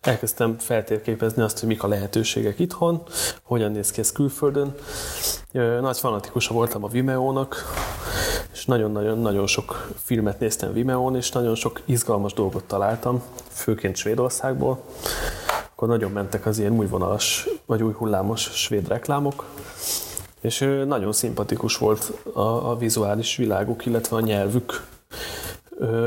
elkezdtem 0.01 0.57
feltérképezni 0.59 1.41
azt, 1.41 1.59
hogy 1.59 1.67
mik 1.67 1.83
a 1.83 1.87
lehetőségek 1.87 2.59
itthon, 2.59 3.03
hogyan 3.43 3.71
néz 3.71 3.91
ki 3.91 3.99
ez 3.99 4.11
külföldön. 4.11 4.75
Nagy 5.81 5.97
fanatikusa 5.97 6.53
voltam 6.53 6.83
a 6.83 6.87
Vimeo-nak, 6.87 7.63
és 8.53 8.65
nagyon-nagyon-nagyon 8.65 9.47
sok 9.47 9.89
filmet 10.03 10.39
néztem 10.39 10.73
Vimeo-n, 10.73 11.15
és 11.15 11.31
nagyon 11.31 11.55
sok 11.55 11.81
izgalmas 11.85 12.33
dolgot 12.33 12.63
találtam, 12.63 13.23
főként 13.49 13.95
Svédországból. 13.95 14.83
Akkor 15.75 15.87
nagyon 15.87 16.11
mentek 16.11 16.45
az 16.45 16.59
ilyen 16.59 16.77
új 16.77 16.87
vagy 17.65 17.83
új 17.83 17.93
hullámos 17.93 18.41
svéd 18.41 18.87
reklámok, 18.87 19.45
és 20.41 20.59
nagyon 20.85 21.11
szimpatikus 21.11 21.77
volt 21.77 22.11
a, 22.33 22.69
a 22.69 22.77
vizuális 22.77 23.35
világuk, 23.35 23.85
illetve 23.85 24.15
a 24.15 24.19
nyelvük. 24.19 24.87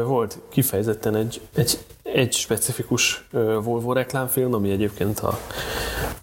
Volt 0.05 0.39
kifejezetten 0.49 1.15
egy, 1.15 1.41
egy, 1.55 1.79
egy 2.03 2.33
specifikus 2.33 3.29
Volvo 3.63 3.93
reklámfilm, 3.93 4.55
ami 4.55 4.71
egyébként 4.71 5.21
a, 5.21 5.39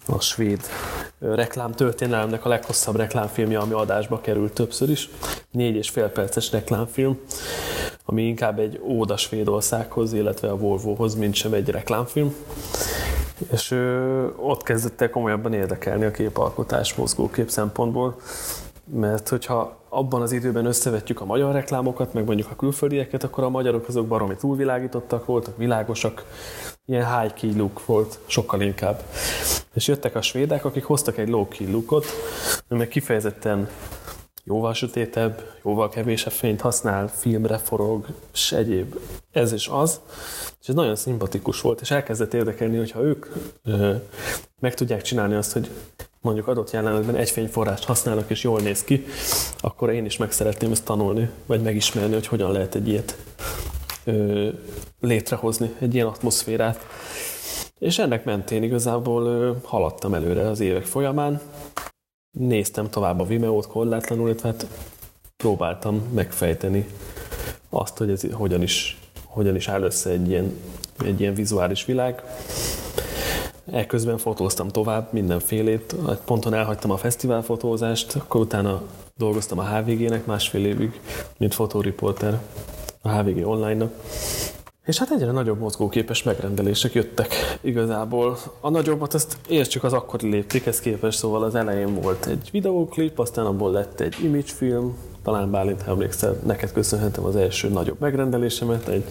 a 0.06 0.20
svéd 0.20 0.60
reklámtörténelemnek 1.18 2.44
a 2.44 2.48
leghosszabb 2.48 2.96
reklámfilmje, 2.96 3.58
ami 3.58 3.72
adásba 3.72 4.20
került 4.20 4.52
többször 4.52 4.90
is. 4.90 5.08
Négy 5.50 5.76
és 5.76 5.90
fél 5.90 6.08
perces 6.08 6.50
reklámfilm, 6.50 7.20
ami 8.04 8.22
inkább 8.22 8.58
egy 8.58 8.80
óda 8.82 9.16
Svédországhoz, 9.16 10.12
illetve 10.12 10.50
a 10.50 10.56
Volvohoz, 10.56 11.14
mint 11.14 11.34
sem 11.34 11.52
egy 11.52 11.68
reklámfilm. 11.68 12.34
És 13.52 13.70
ö, 13.70 14.26
ott 14.36 14.62
kezdett 14.62 15.00
el 15.00 15.10
komolyabban 15.10 15.52
érdekelni 15.52 16.04
a 16.04 16.10
képalkotás 16.10 16.94
mozgókép 16.94 17.48
szempontból, 17.48 18.16
mert 18.92 19.28
hogyha 19.28 19.76
abban 19.88 20.22
az 20.22 20.32
időben 20.32 20.66
összevetjük 20.66 21.20
a 21.20 21.24
magyar 21.24 21.52
reklámokat, 21.52 22.12
meg 22.12 22.24
mondjuk 22.24 22.50
a 22.50 22.56
külföldieket, 22.56 23.24
akkor 23.24 23.44
a 23.44 23.48
magyarok 23.48 23.88
azok 23.88 24.06
baromi 24.06 24.36
túlvilágítottak 24.36 25.26
voltak, 25.26 25.56
világosak, 25.56 26.24
ilyen 26.86 27.20
high 27.20 27.34
key 27.34 27.56
look 27.56 27.86
volt, 27.86 28.18
sokkal 28.26 28.60
inkább. 28.60 29.02
És 29.74 29.88
jöttek 29.88 30.14
a 30.14 30.22
svédek, 30.22 30.64
akik 30.64 30.84
hoztak 30.84 31.18
egy 31.18 31.28
low 31.28 31.48
key 31.48 31.70
lookot, 31.70 32.06
meg 32.68 32.88
kifejezetten 32.88 33.68
jóval 34.44 34.74
sötétebb, 34.74 35.42
jóval 35.62 35.88
kevésebb 35.88 36.32
fényt 36.32 36.60
használ, 36.60 37.08
filmre 37.08 37.58
forog, 37.58 38.06
és 38.32 38.52
egyéb. 38.52 38.94
Ez 39.32 39.52
is 39.52 39.68
az. 39.68 40.00
És 40.60 40.68
ez 40.68 40.74
nagyon 40.74 40.96
szimpatikus 40.96 41.60
volt, 41.60 41.80
és 41.80 41.90
elkezdett 41.90 42.34
érdekelni, 42.34 42.76
hogyha 42.76 43.00
ők 43.00 43.26
ö, 43.64 43.94
meg 44.60 44.74
tudják 44.74 45.02
csinálni 45.02 45.34
azt, 45.34 45.52
hogy 45.52 45.70
mondjuk 46.20 46.48
adott 46.48 46.70
jelenetben 46.70 47.16
egy 47.16 47.30
fényforrást 47.30 47.84
használnak, 47.84 48.30
és 48.30 48.42
jól 48.42 48.60
néz 48.60 48.84
ki, 48.84 49.04
akkor 49.60 49.90
én 49.90 50.04
is 50.04 50.16
meg 50.16 50.32
szeretném 50.32 50.70
ezt 50.70 50.84
tanulni, 50.84 51.30
vagy 51.46 51.62
megismerni, 51.62 52.14
hogy 52.14 52.26
hogyan 52.26 52.52
lehet 52.52 52.74
egy 52.74 52.88
ilyet 52.88 53.16
ö, 54.04 54.48
létrehozni, 55.00 55.74
egy 55.78 55.94
ilyen 55.94 56.06
atmoszférát. 56.06 56.86
És 57.78 57.98
ennek 57.98 58.24
mentén 58.24 58.62
igazából 58.62 59.26
ö, 59.26 59.52
haladtam 59.64 60.14
előre 60.14 60.48
az 60.48 60.60
évek 60.60 60.84
folyamán, 60.84 61.40
néztem 62.38 62.90
tovább 62.90 63.20
a 63.20 63.24
Vimeo-t 63.24 63.66
korlátlanul, 63.66 64.28
illetve 64.28 64.48
hát 64.48 64.66
próbáltam 65.36 66.02
megfejteni 66.14 66.86
azt, 67.70 67.98
hogy 67.98 68.10
ez 68.10 68.22
hogyan 68.32 68.62
is, 68.62 68.98
hogyan 69.24 69.56
is 69.56 69.68
áll 69.68 69.82
össze 69.82 70.10
egy 70.10 70.28
ilyen, 70.28 70.52
egy 71.04 71.20
ilyen 71.20 71.34
vizuális 71.34 71.84
világ. 71.84 72.22
Ekközben 73.72 74.18
fotóztam 74.18 74.68
tovább 74.68 75.12
mindenfélét, 75.12 75.94
egy 76.08 76.18
ponton 76.24 76.54
elhagytam 76.54 76.90
a 76.90 76.96
fesztiválfotózást, 76.96 78.14
akkor 78.14 78.40
utána 78.40 78.82
dolgoztam 79.16 79.58
a 79.58 79.76
HVG-nek 79.76 80.26
másfél 80.26 80.66
évig, 80.66 81.00
mint 81.38 81.54
fotóriporter 81.54 82.40
a 83.02 83.10
HVG 83.10 83.46
online-nak. 83.46 83.92
És 84.86 84.98
hát 84.98 85.10
egyre 85.10 85.30
nagyobb 85.30 85.58
mozgóképes 85.58 86.22
megrendelések 86.22 86.92
jöttek 86.92 87.34
igazából. 87.60 88.38
A 88.60 88.70
nagyobbat 88.70 89.14
ezt 89.14 89.36
értsük 89.48 89.84
az 89.84 89.92
akkori 89.92 90.30
léptékhez 90.30 90.80
képest, 90.80 91.18
szóval 91.18 91.42
az 91.42 91.54
elején 91.54 92.00
volt 92.00 92.26
egy 92.26 92.48
videóklip, 92.52 93.18
aztán 93.18 93.46
abból 93.46 93.72
lett 93.72 94.00
egy 94.00 94.16
imagefilm, 94.22 94.96
talán 95.22 95.50
Bálint, 95.50 95.82
ha 95.82 95.90
emlékszel, 95.90 96.36
neked 96.46 96.72
köszönhetem 96.72 97.24
az 97.24 97.36
első 97.36 97.68
nagyobb 97.68 98.00
megrendelésemet, 98.00 98.88
egy 98.88 99.04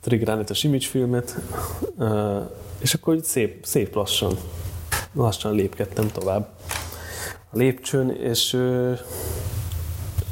trigránitos 0.00 0.64
imagefilmet, 0.64 1.38
és 2.78 2.94
akkor 2.94 3.14
így 3.14 3.24
szép, 3.24 3.64
szép 3.64 3.94
lassan, 3.94 4.36
lassan 5.12 5.54
lépkedtem 5.54 6.10
tovább 6.12 6.48
a 7.50 7.56
lépcsőn, 7.56 8.10
és 8.10 8.56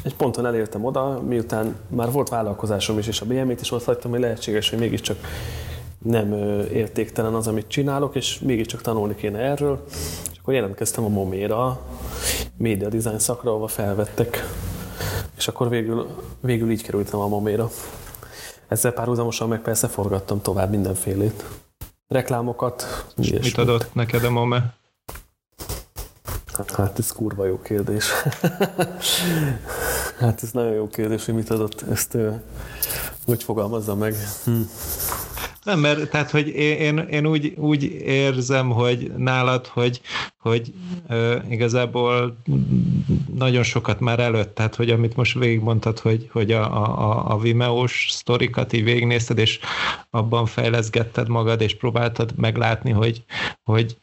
egy 0.03 0.15
ponton 0.15 0.45
elértem 0.45 0.85
oda, 0.85 1.21
miután 1.21 1.75
már 1.87 2.11
volt 2.11 2.29
vállalkozásom 2.29 2.97
is, 2.97 3.07
és 3.07 3.21
a 3.21 3.25
BM-t 3.25 3.61
is 3.61 3.71
ott 3.71 3.83
hagytam, 3.83 4.11
hogy 4.11 4.19
lehetséges, 4.19 4.69
hogy 4.69 4.79
mégiscsak 4.79 5.17
nem 6.03 6.33
értéktelen 6.71 7.33
az, 7.33 7.47
amit 7.47 7.67
csinálok, 7.67 8.15
és 8.15 8.39
mégiscsak 8.39 8.81
tanulni 8.81 9.15
kéne 9.15 9.39
erről. 9.39 9.83
És 10.31 10.37
akkor 10.41 10.53
jelentkeztem 10.53 11.03
a 11.03 11.07
Moméra, 11.07 11.79
média 12.57 12.89
design 12.89 13.19
szakra, 13.19 13.49
ahova 13.49 13.67
felvettek. 13.67 14.47
És 15.37 15.47
akkor 15.47 15.69
végül, 15.69 16.07
végül 16.39 16.71
így 16.71 16.83
kerültem 16.83 17.19
a 17.19 17.27
Moméra. 17.27 17.69
Ezzel 18.67 18.91
párhuzamosan 18.91 19.47
meg 19.47 19.61
persze 19.61 19.87
forgattam 19.87 20.41
tovább 20.41 20.69
mindenfélét. 20.69 21.43
Reklámokat. 22.07 23.05
És 23.17 23.29
mit 23.29 23.57
adott 23.57 23.93
neked 23.93 24.23
a 24.23 24.29
Momé? 24.29 24.57
Hát 26.73 26.99
ez 26.99 27.11
kurva 27.11 27.45
jó 27.45 27.61
kérdés. 27.61 28.11
hát 30.17 30.43
ez 30.43 30.51
nagyon 30.51 30.73
jó 30.73 30.87
kérdés, 30.87 31.25
hogy 31.25 31.33
mit 31.33 31.49
adott. 31.49 31.81
Ezt 31.81 32.17
hogy 33.25 33.43
fogalmazza 33.43 33.95
meg. 33.95 34.15
Hm. 34.45 34.61
Nem, 35.63 35.79
mert 35.79 36.09
tehát, 36.09 36.31
hogy 36.31 36.47
én, 36.47 36.97
én 36.97 37.25
úgy, 37.25 37.53
úgy 37.57 37.83
érzem, 38.05 38.69
hogy 38.69 39.11
nálad, 39.17 39.67
hogy, 39.67 40.01
hogy 40.37 40.73
ö, 41.07 41.37
igazából 41.49 42.37
nagyon 43.35 43.63
sokat 43.63 43.99
már 43.99 44.19
előtt, 44.19 44.55
tehát, 44.55 44.75
hogy 44.75 44.89
amit 44.89 45.15
most 45.15 45.39
végigmondtad, 45.39 45.99
hogy, 45.99 46.29
hogy 46.31 46.51
a, 46.51 46.83
a, 46.83 47.31
a 47.33 47.37
Vimeo-s 47.37 48.07
sztorikat 48.11 48.73
így 48.73 48.83
végignézted, 48.83 49.37
és 49.37 49.59
abban 50.09 50.45
fejleszgetted 50.45 51.27
magad, 51.27 51.61
és 51.61 51.75
próbáltad 51.75 52.31
meglátni, 52.35 52.91
hogy, 52.91 53.23
hogy 53.63 53.97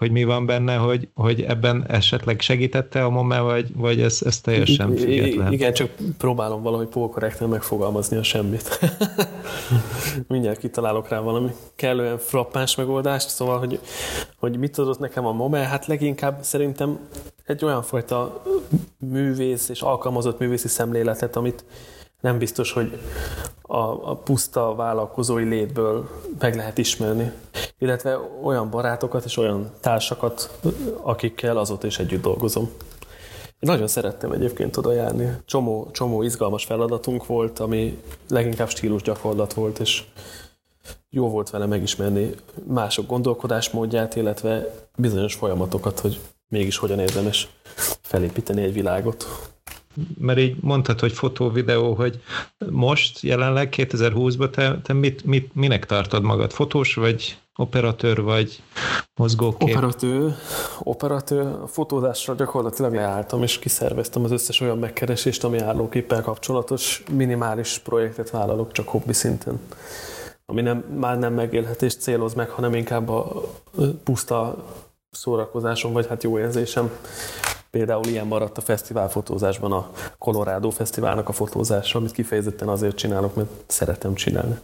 hogy 0.00 0.10
mi 0.10 0.24
van 0.24 0.46
benne, 0.46 0.76
hogy, 0.76 1.08
hogy 1.14 1.40
ebben 1.40 1.84
esetleg 1.88 2.40
segítette 2.40 3.04
a 3.04 3.10
MOME, 3.10 3.40
vagy, 3.40 3.76
vagy 3.76 4.00
ez, 4.00 4.22
ez 4.24 4.40
teljesen 4.40 4.96
független? 4.96 5.52
Igen, 5.52 5.72
csak 5.72 5.90
próbálom 6.18 6.62
valahogy 6.62 6.86
polkorrekten 6.86 7.48
megfogalmazni 7.48 8.16
a 8.16 8.22
semmit. 8.22 8.78
Mindjárt 10.28 10.58
kitalálok 10.58 11.08
rá 11.08 11.20
valami 11.20 11.50
kellően 11.74 12.18
frappáns 12.18 12.74
megoldást, 12.74 13.28
szóval, 13.28 13.58
hogy, 13.58 13.80
hogy 14.38 14.56
mit 14.56 14.78
adott 14.78 14.98
nekem 14.98 15.26
a 15.26 15.32
MOME, 15.32 15.58
hát 15.58 15.86
leginkább 15.86 16.38
szerintem 16.42 16.98
egy 17.44 17.64
olyan 17.64 17.82
fajta 17.82 18.42
művész 18.98 19.68
és 19.68 19.80
alkalmazott 19.80 20.38
művészi 20.38 20.68
szemléletet, 20.68 21.36
amit 21.36 21.64
nem 22.20 22.38
biztos, 22.38 22.72
hogy 22.72 23.00
a, 23.62 24.10
a 24.10 24.14
puszta 24.14 24.74
vállalkozói 24.74 25.44
létből 25.44 26.08
meg 26.38 26.54
lehet 26.54 26.78
ismerni. 26.78 27.32
Illetve 27.78 28.18
olyan 28.42 28.70
barátokat 28.70 29.24
és 29.24 29.36
olyan 29.36 29.70
társakat, 29.80 30.60
akikkel 31.02 31.56
azóta 31.56 31.86
is 31.86 31.98
együtt 31.98 32.22
dolgozom. 32.22 32.70
Én 33.60 33.70
nagyon 33.70 33.86
szerettem 33.86 34.32
egyébként 34.32 34.76
oda 34.76 34.92
járni. 34.92 35.36
Csomó, 35.44 35.88
csomó 35.92 36.22
izgalmas 36.22 36.64
feladatunk 36.64 37.26
volt, 37.26 37.58
ami 37.58 38.02
leginkább 38.28 38.68
stílus 38.68 39.02
gyakorlat 39.02 39.52
volt, 39.52 39.78
és 39.78 40.04
jó 41.10 41.28
volt 41.28 41.50
vele 41.50 41.66
megismerni 41.66 42.34
mások 42.66 43.06
gondolkodásmódját, 43.06 44.16
illetve 44.16 44.66
bizonyos 44.96 45.34
folyamatokat, 45.34 46.00
hogy 46.00 46.20
mégis 46.48 46.76
hogyan 46.76 46.98
érdemes 46.98 47.48
felépíteni 48.02 48.62
egy 48.62 48.72
világot 48.72 49.26
mert 50.18 50.38
így 50.38 50.56
mondtad, 50.60 51.00
hogy 51.00 51.12
fotó, 51.12 51.50
videó, 51.50 51.94
hogy 51.94 52.22
most 52.70 53.20
jelenleg 53.20 53.74
2020-ban 53.76 54.50
te, 54.50 54.80
te 54.82 54.92
mit, 54.92 55.24
mit, 55.24 55.54
minek 55.54 55.86
tartod 55.86 56.22
magad? 56.22 56.52
Fotós 56.52 56.94
vagy 56.94 57.38
operatőr 57.56 58.22
vagy 58.22 58.62
mozgókép? 59.14 59.68
Operatőr, 59.68 60.34
operatőr. 60.78 61.58
Fotózásra 61.66 62.34
gyakorlatilag 62.34 62.94
leálltam, 62.94 63.42
és 63.42 63.58
kiszerveztem 63.58 64.24
az 64.24 64.30
összes 64.30 64.60
olyan 64.60 64.78
megkeresést, 64.78 65.44
ami 65.44 65.58
állóképpel 65.58 66.22
kapcsolatos 66.22 67.02
minimális 67.12 67.78
projektet 67.78 68.30
vállalok, 68.30 68.72
csak 68.72 68.88
hobbi 68.88 69.12
szinten. 69.12 69.60
Ami 70.46 70.60
nem, 70.60 70.78
már 70.78 71.18
nem 71.18 71.34
megélhetést 71.34 72.00
céloz 72.00 72.34
meg, 72.34 72.50
hanem 72.50 72.74
inkább 72.74 73.08
a 73.08 73.42
puszta 74.04 74.64
szórakozásom, 75.10 75.92
vagy 75.92 76.06
hát 76.06 76.22
jó 76.22 76.38
érzésem 76.38 76.90
Például 77.70 78.06
ilyen 78.06 78.26
maradt 78.26 78.58
a 78.58 78.60
fesztiválfotózásban 78.60 79.72
a 79.72 79.90
Colorado 80.18 80.70
Fesztiválnak 80.70 81.28
a 81.28 81.32
fotózása, 81.32 81.98
amit 81.98 82.12
kifejezetten 82.12 82.68
azért 82.68 82.96
csinálok, 82.96 83.34
mert 83.34 83.48
szeretem 83.66 84.14
csinálni. 84.14 84.58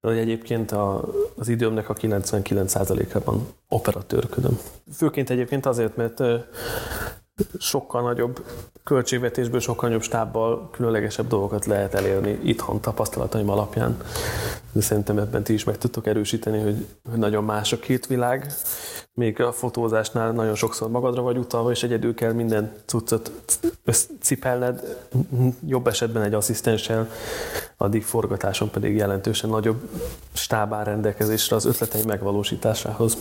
De 0.00 0.10
egyébként 0.10 0.72
a, 0.72 1.04
az 1.36 1.48
időmnek 1.48 1.88
a 1.88 1.94
99%-ában 1.94 3.48
operatőrködöm. 3.68 4.58
Főként 4.92 5.30
egyébként 5.30 5.66
azért, 5.66 5.96
mert 5.96 6.22
sokkal 7.58 8.02
nagyobb 8.02 8.44
költségvetésből, 8.84 9.60
sokkal 9.60 9.88
nagyobb 9.88 10.04
stábbal 10.04 10.70
különlegesebb 10.70 11.26
dolgokat 11.26 11.66
lehet 11.66 11.94
elérni 11.94 12.38
itthon 12.42 12.80
tapasztalataim 12.80 13.50
alapján. 13.50 13.96
De 14.72 14.80
szerintem 14.80 15.18
ebben 15.18 15.42
ti 15.42 15.52
is 15.52 15.64
meg 15.64 15.78
tudtok 15.78 16.06
erősíteni, 16.06 16.60
hogy, 16.60 16.86
nagyon 17.16 17.44
más 17.44 17.72
a 17.72 17.78
két 17.78 18.06
világ. 18.06 18.52
Még 19.14 19.40
a 19.40 19.52
fotózásnál 19.52 20.32
nagyon 20.32 20.54
sokszor 20.54 20.90
magadra 20.90 21.22
vagy 21.22 21.36
utalva, 21.36 21.70
és 21.70 21.82
egyedül 21.82 22.14
kell 22.14 22.32
minden 22.32 22.72
cuccot 22.84 23.32
cipelned, 24.20 24.96
jobb 25.66 25.86
esetben 25.86 26.22
egy 26.22 26.34
asszisztenssel, 26.34 27.08
addig 27.76 28.02
forgatáson 28.02 28.70
pedig 28.70 28.96
jelentősen 28.96 29.50
nagyobb 29.50 29.88
stáb 30.32 30.74
áll 30.74 30.84
rendelkezésre 30.84 31.56
az 31.56 31.64
ötletei 31.64 32.02
megvalósításához. 32.04 33.16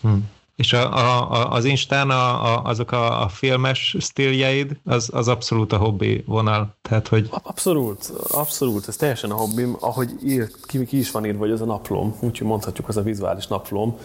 Hmm. 0.00 0.30
És 0.56 0.72
a, 0.72 0.96
a, 0.96 1.50
az 1.50 1.64
Instán 1.64 2.10
a, 2.10 2.44
a, 2.44 2.62
azok 2.64 2.92
a, 2.92 3.22
a 3.22 3.28
filmes 3.28 3.96
stíljeid, 4.00 4.76
az, 4.84 5.10
az 5.12 5.28
abszolút 5.28 5.72
a 5.72 5.76
hobbi 5.76 6.24
vonal. 6.26 6.76
Tehát, 6.82 7.08
hogy... 7.08 7.28
Abszolút, 7.42 8.12
abszolút, 8.30 8.88
ez 8.88 8.96
teljesen 8.96 9.30
a 9.30 9.34
hobbim. 9.34 9.76
Ahogy 9.80 10.10
ír, 10.24 10.50
ki, 10.62 10.84
ki 10.84 10.98
is 10.98 11.10
van 11.10 11.24
írva, 11.24 11.38
hogy 11.38 11.50
az 11.50 11.60
a 11.60 11.64
naplóm, 11.64 12.16
úgyhogy 12.20 12.46
mondhatjuk, 12.46 12.88
az 12.88 12.96
a 12.96 13.02
vizuális 13.02 13.46
naplóm, 13.46 13.98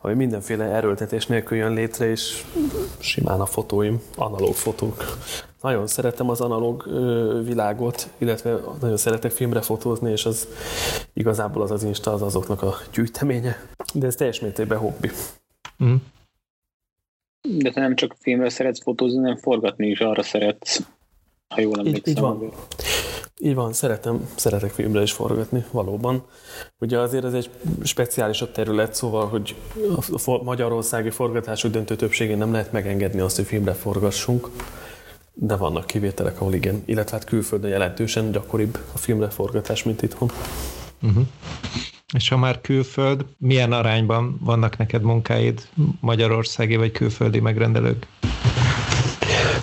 ami 0.00 0.14
mindenféle 0.14 0.64
erőltetés 0.64 1.26
nélkül 1.26 1.58
jön 1.58 1.72
létre, 1.72 2.10
és 2.10 2.44
simán 2.98 3.40
a 3.40 3.46
fotóim, 3.46 4.02
analóg 4.16 4.54
fotók. 4.54 5.04
Nagyon 5.60 5.86
szeretem 5.86 6.30
az 6.30 6.40
analóg 6.40 6.84
világot, 7.44 8.08
illetve 8.18 8.60
nagyon 8.80 8.96
szeretek 8.96 9.30
filmre 9.30 9.60
fotózni, 9.60 10.10
és 10.10 10.26
az 10.26 10.48
igazából 11.12 11.62
az 11.62 11.70
az 11.70 11.82
Insta 11.82 12.12
az 12.12 12.22
azoknak 12.22 12.62
a 12.62 12.74
gyűjteménye. 12.92 13.66
De 13.94 14.06
ez 14.06 14.14
teljes 14.14 14.40
mértékben 14.40 14.78
hobbi. 14.78 15.10
Mm. 15.84 15.94
De 17.58 17.70
te 17.70 17.80
nem 17.80 17.94
csak 17.94 18.16
filmre 18.18 18.48
szeretsz 18.48 18.82
fotózni, 18.82 19.18
hanem 19.18 19.36
forgatni 19.36 19.86
is 19.86 20.00
arra 20.00 20.22
szeretsz, 20.22 20.80
ha 21.48 21.60
jól 21.60 21.78
emlékszem. 21.78 22.02
Így, 22.04 22.08
így 22.08 22.20
van. 22.20 22.52
Így 23.40 23.54
van, 23.54 23.72
szeretem, 23.72 24.28
szeretek 24.34 24.70
filmre 24.70 25.02
is 25.02 25.12
forgatni, 25.12 25.64
valóban. 25.70 26.22
Ugye 26.78 26.98
azért 26.98 27.24
ez 27.24 27.32
egy 27.32 27.50
speciálisabb 27.82 28.52
terület, 28.52 28.94
szóval, 28.94 29.26
hogy 29.28 29.54
a 30.12 30.42
magyarországi 30.42 31.10
forgatások 31.10 31.70
döntő 31.70 31.96
többségén 31.96 32.38
nem 32.38 32.52
lehet 32.52 32.72
megengedni 32.72 33.20
azt, 33.20 33.36
hogy 33.36 33.44
filmre 33.44 33.72
forgassunk, 33.72 34.48
de 35.32 35.56
vannak 35.56 35.86
kivételek, 35.86 36.40
ahol 36.40 36.54
igen. 36.54 36.82
Illetve 36.84 37.16
hát 37.16 37.26
külföldön 37.26 37.70
jelentősen 37.70 38.30
gyakoribb 38.30 38.78
a 38.92 38.98
filmre 38.98 39.28
forgatás, 39.28 39.82
mint 39.82 40.02
itthon. 40.02 40.30
Uh-huh. 41.02 41.26
És 42.14 42.28
ha 42.28 42.36
már 42.36 42.60
külföld, 42.60 43.24
milyen 43.38 43.72
arányban 43.72 44.38
vannak 44.40 44.76
neked 44.76 45.02
munkáid 45.02 45.68
magyarországi 46.00 46.76
vagy 46.76 46.90
külföldi 46.90 47.40
megrendelők? 47.40 48.06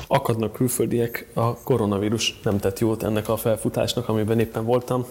Akadnak 0.08 0.54
külföldiek, 0.54 1.32
a 1.34 1.54
koronavírus 1.64 2.40
nem 2.44 2.58
tett 2.58 2.80
jót 2.80 3.04
ennek 3.04 3.30
a 3.30 3.38
felfutásnak, 3.38 4.10
amiben 4.10 4.40
éppen 4.40 4.66
voltam. 4.66 5.06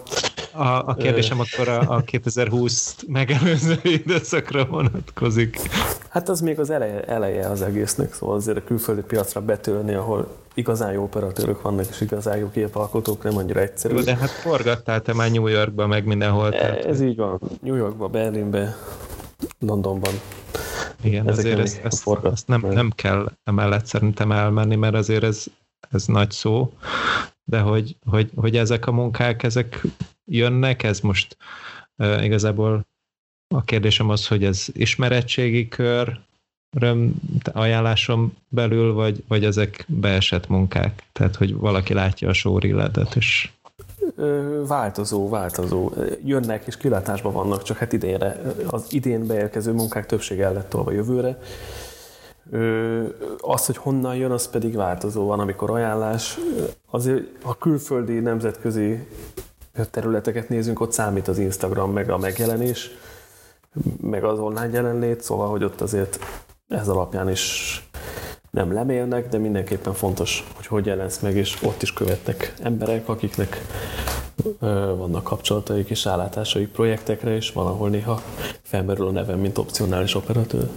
A, 0.56 0.88
a 0.88 0.94
kérdésem 0.94 1.40
akkor 1.40 1.68
a, 1.68 1.94
a 1.94 2.00
2020 2.00 2.96
megelőző 3.08 3.78
időszakra 3.82 4.64
vonatkozik. 4.64 5.60
Hát 6.08 6.28
az 6.28 6.40
még 6.40 6.58
az 6.58 6.70
eleje, 6.70 7.04
eleje 7.04 7.48
az 7.48 7.62
egésznek, 7.62 8.14
szóval 8.14 8.36
azért 8.36 8.56
a 8.56 8.64
külföldi 8.64 9.00
piacra 9.00 9.40
betörni, 9.40 9.94
ahol 9.94 10.28
igazán 10.54 10.92
jó 10.92 11.02
operatőrök 11.02 11.62
vannak, 11.62 11.86
és 11.90 12.00
igazán 12.00 12.36
jó 12.36 12.50
képalkotók, 12.50 13.22
nem 13.22 13.36
annyira 13.36 13.60
egyszerű. 13.60 13.94
De 13.94 14.16
hát 14.16 14.30
forgattál 14.30 15.00
te 15.00 15.14
már 15.14 15.30
New 15.30 15.46
Yorkba, 15.46 15.86
meg 15.86 16.04
mindenhol. 16.04 16.50
Tehát... 16.50 16.84
Ez 16.84 17.00
így 17.00 17.16
van. 17.16 17.40
New 17.62 17.74
Yorkba, 17.74 18.08
Berlinbe, 18.08 18.76
Londonban. 19.58 20.12
Igen, 21.02 21.28
Ezek 21.28 21.44
azért 21.44 21.58
ezt, 21.58 21.80
ezt, 21.84 22.08
ezt 22.32 22.48
nem, 22.48 22.66
nem 22.70 22.90
kell 22.94 23.30
emellett 23.44 23.86
szerintem 23.86 24.32
elmenni, 24.32 24.76
mert 24.76 24.94
azért 24.94 25.22
ez, 25.22 25.44
ez 25.90 26.06
nagy 26.06 26.30
szó, 26.30 26.72
de 27.44 27.60
hogy, 27.60 27.96
hogy, 28.10 28.30
hogy 28.36 28.56
ezek 28.56 28.86
a 28.86 28.92
munkák, 28.92 29.42
ezek 29.42 29.80
jönnek, 30.24 30.82
ez 30.82 31.00
most 31.00 31.36
uh, 31.96 32.24
igazából 32.24 32.86
a 33.54 33.64
kérdésem 33.64 34.08
az, 34.08 34.26
hogy 34.26 34.44
ez 34.44 34.66
ismeretségi 34.72 35.68
kör, 35.68 36.18
ajánlásom 37.52 38.36
belül, 38.48 38.92
vagy, 38.92 39.24
vagy 39.28 39.44
ezek 39.44 39.84
beesett 39.88 40.48
munkák? 40.48 41.02
Tehát, 41.12 41.36
hogy 41.36 41.54
valaki 41.54 41.94
látja 41.94 42.28
a 42.28 42.32
sórilletet, 42.32 43.16
és 43.16 43.50
Változó, 44.66 45.28
változó. 45.28 45.90
Jönnek 46.24 46.66
és 46.66 46.76
kilátásban 46.76 47.32
vannak, 47.32 47.62
csak 47.62 47.76
hát 47.76 47.92
idénre, 47.92 48.40
az 48.66 48.86
idén 48.90 49.26
beérkező 49.26 49.72
munkák 49.72 50.06
többsége 50.06 50.44
el 50.44 50.52
lett 50.52 50.68
tolva 50.68 50.92
jövőre. 50.92 51.38
Az, 53.40 53.66
hogy 53.66 53.76
honnan 53.76 54.16
jön, 54.16 54.30
az 54.30 54.50
pedig 54.50 54.74
változó 54.74 55.26
van, 55.26 55.40
amikor 55.40 55.70
ajánlás. 55.70 56.38
Azért 56.90 57.24
a 57.42 57.58
külföldi 57.58 58.18
nemzetközi 58.18 59.06
területeket 59.90 60.48
nézünk, 60.48 60.80
ott 60.80 60.92
számít 60.92 61.28
az 61.28 61.38
Instagram, 61.38 61.92
meg 61.92 62.10
a 62.10 62.18
megjelenés, 62.18 62.90
meg 64.00 64.24
az 64.24 64.38
online 64.38 64.72
jelenlét, 64.72 65.20
szóval, 65.20 65.48
hogy 65.48 65.64
ott 65.64 65.80
azért 65.80 66.18
ez 66.68 66.88
alapján 66.88 67.30
is 67.30 67.82
nem 68.50 68.72
lemélnek, 68.72 69.28
de 69.28 69.38
mindenképpen 69.38 69.92
fontos, 69.92 70.46
hogy 70.54 70.66
hogy 70.66 70.86
jelensz 70.86 71.20
meg, 71.20 71.36
és 71.36 71.62
ott 71.62 71.82
is 71.82 71.92
követnek 71.92 72.54
emberek, 72.62 73.08
akiknek 73.08 73.60
vannak 74.96 75.22
kapcsolataik 75.22 75.90
és 75.90 76.06
állátásaik 76.06 76.68
projektekre, 76.68 77.34
és 77.34 77.52
valahol 77.52 77.88
néha 77.88 78.22
felmerül 78.62 79.06
a 79.06 79.10
nevem, 79.10 79.38
mint 79.38 79.58
opcionális 79.58 80.14
operatőr. 80.14 80.68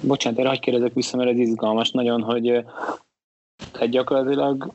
Bocsánat, 0.00 0.38
erre 0.38 0.48
hagyj 0.48 0.60
kérdezek 0.60 0.94
vissza, 0.94 1.16
mert 1.16 1.30
ez 1.30 1.38
izgalmas 1.38 1.90
nagyon, 1.90 2.22
hogy 2.22 2.64
tehát 3.72 3.88
gyakorlatilag 3.90 4.72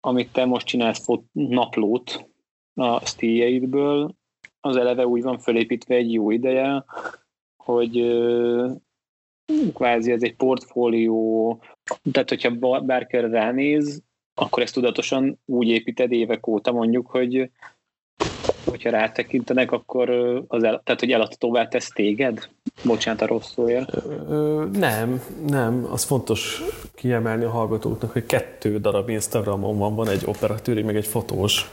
amit 0.00 0.32
te 0.32 0.44
most 0.44 0.66
csinálsz 0.66 1.04
fot, 1.04 1.22
naplót 1.32 2.28
a 2.74 3.06
stíljeidből, 3.06 4.14
az 4.60 4.76
eleve 4.76 5.06
úgy 5.06 5.22
van 5.22 5.38
fölépítve 5.38 5.94
egy 5.94 6.12
jó 6.12 6.30
ideje, 6.30 6.84
hogy 7.62 7.94
kvázi 9.74 10.12
ez 10.12 10.22
egy 10.22 10.36
portfólió, 10.36 11.60
tehát 12.12 12.28
hogyha 12.28 12.80
bárki 12.80 13.16
ránéz, 13.16 14.02
akkor 14.34 14.62
ezt 14.62 14.74
tudatosan 14.74 15.40
úgy 15.44 15.68
építed 15.68 16.12
évek 16.12 16.46
óta 16.46 16.72
mondjuk, 16.72 17.06
hogy 17.06 17.50
hogyha 18.64 18.90
rátekintenek, 18.90 19.72
akkor 19.72 20.10
az 20.48 20.62
el, 20.62 20.80
tehát, 20.84 21.00
hogy 21.00 21.10
eladhatóvá 21.10 21.68
tesz 21.68 21.88
téged? 21.88 22.48
Bocsánat 22.84 23.20
a 23.20 23.26
rossz. 23.26 23.54
Nem, 24.72 25.22
nem. 25.48 25.88
Az 25.90 26.04
fontos 26.04 26.62
kiemelni 26.94 27.44
a 27.44 27.50
hallgatóknak, 27.50 28.12
hogy 28.12 28.26
kettő 28.26 28.78
darab 28.78 29.08
Instagramon 29.08 29.78
van, 29.78 29.94
van 29.94 30.08
egy 30.08 30.22
operatőri, 30.26 30.82
meg 30.82 30.96
egy 30.96 31.06
fotós 31.06 31.70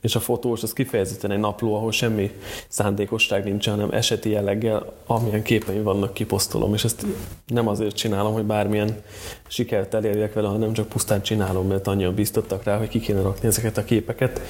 és 0.00 0.14
a 0.14 0.20
fotós 0.20 0.62
az 0.62 0.72
kifejezetten 0.72 1.30
egy 1.30 1.38
napló, 1.38 1.74
ahol 1.74 1.92
semmi 1.92 2.30
szándékosság 2.68 3.44
nincs, 3.44 3.68
hanem 3.68 3.90
eseti 3.90 4.30
jelleggel, 4.30 4.92
amilyen 5.06 5.42
képeim 5.42 5.82
vannak, 5.82 6.14
kiposztolom, 6.14 6.74
és 6.74 6.84
ezt 6.84 7.06
nem 7.46 7.68
azért 7.68 7.96
csinálom, 7.96 8.32
hogy 8.32 8.44
bármilyen 8.44 9.02
sikert 9.48 9.94
elérjek 9.94 10.32
vele, 10.32 10.48
hanem 10.48 10.72
csak 10.72 10.88
pusztán 10.88 11.22
csinálom, 11.22 11.66
mert 11.66 11.86
annyian 11.86 12.14
biztottak 12.14 12.64
rá, 12.64 12.78
hogy 12.78 12.88
ki 12.88 13.00
kéne 13.00 13.22
rakni 13.22 13.48
ezeket 13.48 13.76
a 13.76 13.84
képeket 13.84 14.40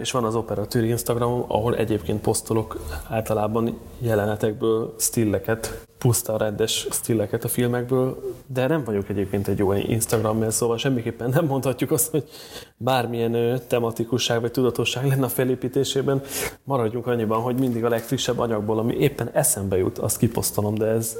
és 0.00 0.10
van 0.10 0.24
az 0.24 0.34
operatőri 0.34 0.88
Instagramom, 0.88 1.44
ahol 1.48 1.76
egyébként 1.76 2.20
posztolok 2.20 2.78
általában 3.08 3.78
jelenetekből 3.98 4.94
stilleket, 4.98 5.86
puszta 5.98 6.36
rendes 6.36 6.86
stilleket 6.90 7.44
a 7.44 7.48
filmekből, 7.48 8.34
de 8.46 8.66
nem 8.66 8.84
vagyok 8.84 9.08
egyébként 9.08 9.48
egy 9.48 9.58
jó 9.58 9.72
Instagram, 9.72 10.38
mert 10.38 10.52
szóval 10.52 10.78
semmiképpen 10.78 11.30
nem 11.30 11.46
mondhatjuk 11.46 11.90
azt, 11.90 12.10
hogy 12.10 12.28
bármilyen 12.76 13.60
tematikusság 13.66 14.40
vagy 14.40 14.50
tudatosság 14.50 15.06
lenne 15.06 15.24
a 15.24 15.28
felépítésében. 15.28 16.22
Maradjunk 16.64 17.06
annyiban, 17.06 17.40
hogy 17.40 17.58
mindig 17.58 17.84
a 17.84 17.88
legfrissebb 17.88 18.38
anyagból, 18.38 18.78
ami 18.78 18.94
éppen 18.94 19.30
eszembe 19.32 19.76
jut, 19.76 19.98
azt 19.98 20.18
kiposztolom, 20.18 20.74
de 20.74 20.86
ez 20.86 21.16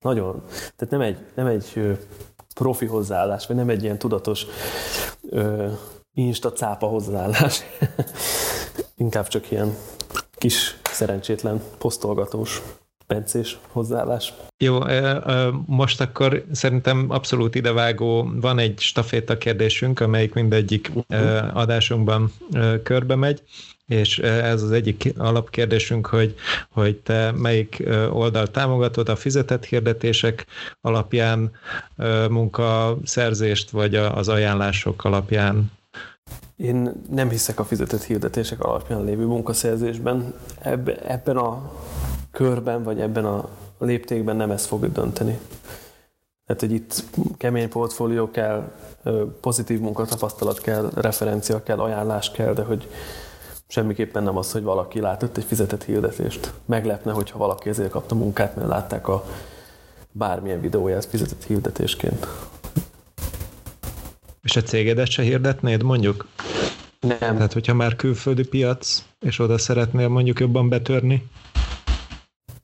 nagyon, 0.00 0.42
tehát 0.76 0.90
nem 0.90 1.00
egy, 1.00 1.18
nem 1.34 1.46
egy 1.46 1.98
profi 2.54 2.86
hozzáállás, 2.86 3.46
vagy 3.46 3.56
nem 3.56 3.68
egy 3.68 3.82
ilyen 3.82 3.98
tudatos 3.98 4.46
insta 6.14 6.52
cápa 6.52 6.86
hozzáállás. 6.86 7.62
Inkább 8.96 9.28
csak 9.28 9.50
ilyen 9.50 9.76
kis 10.32 10.76
szerencsétlen 10.82 11.62
posztolgatós 11.78 12.62
pencés 13.06 13.58
hozzáállás. 13.68 14.32
Jó, 14.56 14.78
most 15.66 16.00
akkor 16.00 16.44
szerintem 16.52 17.06
abszolút 17.08 17.54
idevágó, 17.54 18.30
van 18.34 18.58
egy 18.58 18.80
staféta 18.80 19.38
kérdésünk, 19.38 20.00
amelyik 20.00 20.34
mindegyik 20.34 20.90
uh-huh. 20.94 21.56
adásunkban 21.56 22.32
körbe 22.82 23.14
megy, 23.14 23.42
és 23.86 24.18
ez 24.18 24.62
az 24.62 24.70
egyik 24.70 25.12
alapkérdésünk, 25.16 26.06
hogy, 26.06 26.34
hogy 26.70 26.96
te 26.96 27.32
melyik 27.32 27.82
oldal 28.10 28.46
támogatod 28.46 29.08
a 29.08 29.16
fizetett 29.16 29.64
hirdetések 29.64 30.46
alapján, 30.80 31.50
munkaszerzést, 32.28 33.70
vagy 33.70 33.94
az 33.94 34.28
ajánlások 34.28 35.04
alapján 35.04 35.70
én 36.62 36.92
nem 37.10 37.28
hiszek 37.28 37.58
a 37.58 37.64
fizetett 37.64 38.02
hirdetések 38.02 38.60
alapján 38.60 39.04
lévő 39.04 39.24
munkaszerzésben. 39.24 40.34
ebben 41.02 41.36
a 41.36 41.72
körben, 42.30 42.82
vagy 42.82 43.00
ebben 43.00 43.24
a 43.24 43.48
léptékben 43.78 44.36
nem 44.36 44.50
ez 44.50 44.66
fog 44.66 44.92
dönteni. 44.92 45.38
Tehát, 46.46 46.60
hogy 46.60 46.72
itt 46.72 47.04
kemény 47.36 47.68
portfólió 47.68 48.30
kell, 48.30 48.70
pozitív 49.40 49.80
munkatapasztalat 49.80 50.60
kell, 50.60 50.90
referencia 50.94 51.62
kell, 51.62 51.78
ajánlás 51.78 52.30
kell, 52.30 52.52
de 52.52 52.62
hogy 52.62 52.88
semmiképpen 53.66 54.22
nem 54.22 54.36
az, 54.36 54.52
hogy 54.52 54.62
valaki 54.62 55.00
látott 55.00 55.36
egy 55.36 55.44
fizetett 55.44 55.84
hirdetést. 55.84 56.52
Meglepne, 56.64 57.12
hogyha 57.12 57.38
valaki 57.38 57.68
ezért 57.68 57.90
kapta 57.90 58.14
munkát, 58.14 58.56
mert 58.56 58.68
látták 58.68 59.08
a 59.08 59.24
bármilyen 60.12 60.60
videóját 60.60 61.04
fizetett 61.04 61.44
hirdetésként. 61.44 62.26
És 64.42 64.56
a 64.56 64.62
cégedet 64.62 65.10
se 65.10 65.22
hirdetnéd, 65.22 65.82
mondjuk? 65.82 66.26
Nem. 67.00 67.18
Tehát, 67.18 67.52
hogyha 67.52 67.74
már 67.74 67.96
külföldi 67.96 68.48
piac, 68.48 69.04
és 69.20 69.38
oda 69.38 69.58
szeretnél 69.58 70.08
mondjuk 70.08 70.40
jobban 70.40 70.68
betörni? 70.68 71.26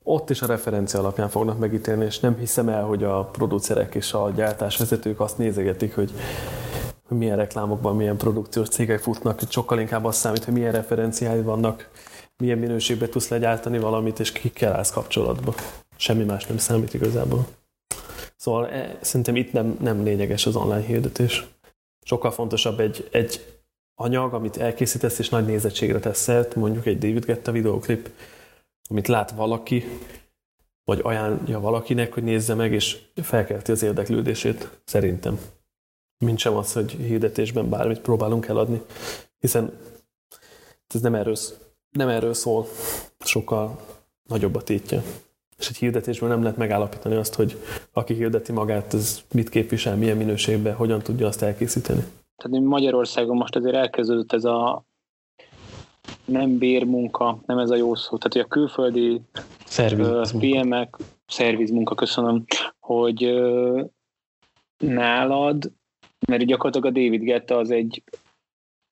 Ott 0.03 0.29
is 0.29 0.41
a 0.41 0.45
referencia 0.45 0.99
alapján 0.99 1.29
fognak 1.29 1.59
megítélni, 1.59 2.05
és 2.05 2.19
nem 2.19 2.37
hiszem 2.37 2.69
el, 2.69 2.83
hogy 2.83 3.03
a 3.03 3.23
producerek 3.23 3.95
és 3.95 4.13
a 4.13 4.31
gyártásvezetők 4.35 5.19
azt 5.19 5.37
nézegetik, 5.37 5.95
hogy 5.95 6.11
milyen 7.07 7.37
reklámokban, 7.37 7.95
milyen 7.95 8.17
produkciós 8.17 8.67
cégek 8.67 8.99
futnak, 8.99 9.39
sokkal 9.49 9.79
inkább 9.79 10.05
azt 10.05 10.19
számít, 10.19 10.43
hogy 10.43 10.53
milyen 10.53 10.71
referenciái 10.71 11.41
vannak, 11.41 11.89
milyen 12.37 12.57
minőségben 12.57 13.09
tudsz 13.09 13.29
legyártani 13.29 13.79
valamit, 13.79 14.19
és 14.19 14.31
kikkel 14.31 14.73
állsz 14.73 14.91
kapcsolatba. 14.91 15.53
Semmi 15.97 16.23
más 16.23 16.45
nem 16.45 16.57
számít 16.57 16.93
igazából. 16.93 17.47
Szóval 18.35 18.67
e, 18.67 18.97
szerintem 19.01 19.35
itt 19.35 19.51
nem, 19.51 19.77
nem 19.81 20.03
lényeges 20.03 20.45
az 20.45 20.55
online 20.55 20.85
hirdetés 20.85 21.47
sokkal 22.09 22.31
fontosabb 22.31 22.79
egy, 22.79 23.07
egy 23.11 23.61
anyag, 23.95 24.33
amit 24.33 24.57
elkészítesz, 24.57 25.19
és 25.19 25.29
nagy 25.29 25.45
nézettségre 25.45 25.99
teszel, 25.99 26.47
mondjuk 26.55 26.85
egy 26.85 26.97
David 26.97 27.25
Getta 27.25 27.51
videoklip, 27.51 28.09
amit 28.89 29.07
lát 29.07 29.31
valaki, 29.31 29.83
vagy 30.83 30.99
ajánlja 31.03 31.59
valakinek, 31.59 32.13
hogy 32.13 32.23
nézze 32.23 32.53
meg, 32.53 32.73
és 32.73 32.97
felkelti 33.15 33.71
az 33.71 33.83
érdeklődését, 33.83 34.69
szerintem. 34.83 35.39
Mint 36.25 36.39
sem 36.39 36.55
az, 36.55 36.73
hogy 36.73 36.91
hirdetésben 36.91 37.69
bármit 37.69 37.99
próbálunk 37.99 38.47
eladni, 38.47 38.81
hiszen 39.39 39.79
ez 40.87 41.01
nem 41.01 41.15
erről, 41.15 41.35
nem 41.89 42.07
erről 42.07 42.33
szól, 42.33 42.67
sokkal 43.19 43.79
nagyobb 44.23 44.55
a 44.55 44.63
tétje. 44.63 45.03
És 45.59 45.69
egy 45.69 45.77
hirdetésből 45.77 46.29
nem 46.29 46.41
lehet 46.41 46.57
megállapítani 46.57 47.15
azt, 47.15 47.35
hogy 47.35 47.57
aki 47.93 48.13
hirdeti 48.13 48.51
magát, 48.51 48.93
ez 48.93 49.23
mit 49.33 49.49
képvisel, 49.49 49.95
milyen 49.95 50.17
minőségben, 50.17 50.75
hogyan 50.75 51.01
tudja 51.01 51.27
azt 51.27 51.41
elkészíteni. 51.41 52.03
Tehát 52.35 52.65
Magyarországon 52.65 53.37
most 53.37 53.55
azért 53.55 53.75
elkezdődött 53.75 54.33
ez 54.33 54.43
a 54.43 54.83
nem 56.25 56.57
bérmunka, 56.57 57.39
nem 57.45 57.57
ez 57.57 57.69
a 57.69 57.75
jó 57.75 57.95
szó, 57.95 58.17
tehát 58.17 58.33
hogy 58.33 58.41
a 58.41 58.47
külföldi 58.47 59.21
PM-ek, 60.39 60.97
szervizmunka, 61.27 61.95
köszönöm, 61.95 62.45
hogy 62.79 63.41
nálad, 64.77 65.71
mert 66.27 66.43
gyakorlatilag 66.43 66.95
a 66.95 66.99
David 66.99 67.23
Getta 67.23 67.57
az 67.57 67.71
egy, 67.71 68.03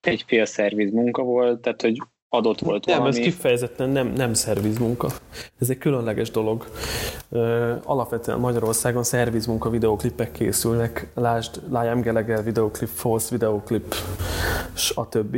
egy 0.01 0.23
fél 0.27 0.45
szervizmunka 0.45 1.23
volt, 1.23 1.61
tehát 1.61 1.81
hogy 1.81 2.01
adott 2.29 2.59
volt 2.59 2.85
nem, 2.85 2.97
valami. 2.97 3.17
ez 3.17 3.23
kifejezetten 3.23 3.89
nem, 3.89 4.07
nem 4.07 4.33
szervizmunka. 4.33 5.09
Ez 5.59 5.69
egy 5.69 5.77
különleges 5.77 6.31
dolog. 6.31 6.67
Alapvetően 7.83 8.39
Magyarországon 8.39 9.03
szervizmunka 9.03 9.69
videoklipek 9.69 10.31
készülnek. 10.31 11.11
Lásd, 11.15 11.61
Liam 11.69 12.01
Gallagher 12.01 12.43
videoklip, 12.43 12.89
False 12.89 13.27
videoklip, 13.31 13.95
stb. 14.73 15.37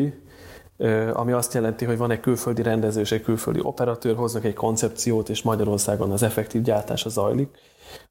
Ami 1.14 1.32
azt 1.32 1.54
jelenti, 1.54 1.86
hogy 1.86 1.98
van 1.98 2.12
egy 2.12 2.20
külföldi 2.20 2.62
rendező 2.62 3.00
és 3.00 3.12
egy 3.12 3.22
külföldi 3.24 3.60
operatőr, 3.64 4.16
hoznak 4.16 4.46
egy 4.46 4.54
koncepciót, 4.54 5.30
és 5.30 5.42
Magyarországon 5.42 6.12
az 6.12 6.24
effektív 6.24 6.62
gyártása 6.62 7.10
zajlik. 7.10 7.58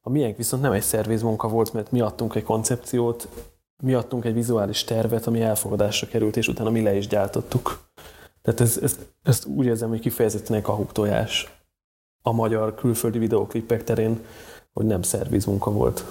A 0.01 0.09
miénk 0.09 0.37
viszont 0.37 0.61
nem 0.61 0.71
egy 0.71 0.81
szervizmunka 0.81 1.47
volt, 1.47 1.73
mert 1.73 1.91
mi 1.91 2.01
adtunk 2.01 2.35
egy 2.35 2.43
koncepciót, 2.43 3.27
mi 3.83 3.93
adtunk 3.93 4.25
egy 4.25 4.33
vizuális 4.33 4.83
tervet, 4.83 5.27
ami 5.27 5.41
elfogadásra 5.41 6.07
került, 6.07 6.37
és 6.37 6.47
utána 6.47 6.69
mi 6.69 6.81
le 6.81 6.95
is 6.95 7.07
gyártottuk. 7.07 7.88
Tehát 8.49 8.63
ez, 8.73 8.79
ez, 8.83 8.99
ezt 9.23 9.45
úgy 9.45 9.65
érzem, 9.65 9.89
hogy 9.89 9.99
kifejezetten 9.99 10.55
egy 10.55 10.61
kahuk 10.61 10.91
tojás 10.91 11.47
a 12.21 12.31
magyar 12.31 12.75
külföldi 12.75 13.19
videóklipek 13.19 13.83
terén, 13.83 14.19
hogy 14.73 14.85
nem 14.85 15.01
szervizmunka 15.01 15.71
volt. 15.71 16.03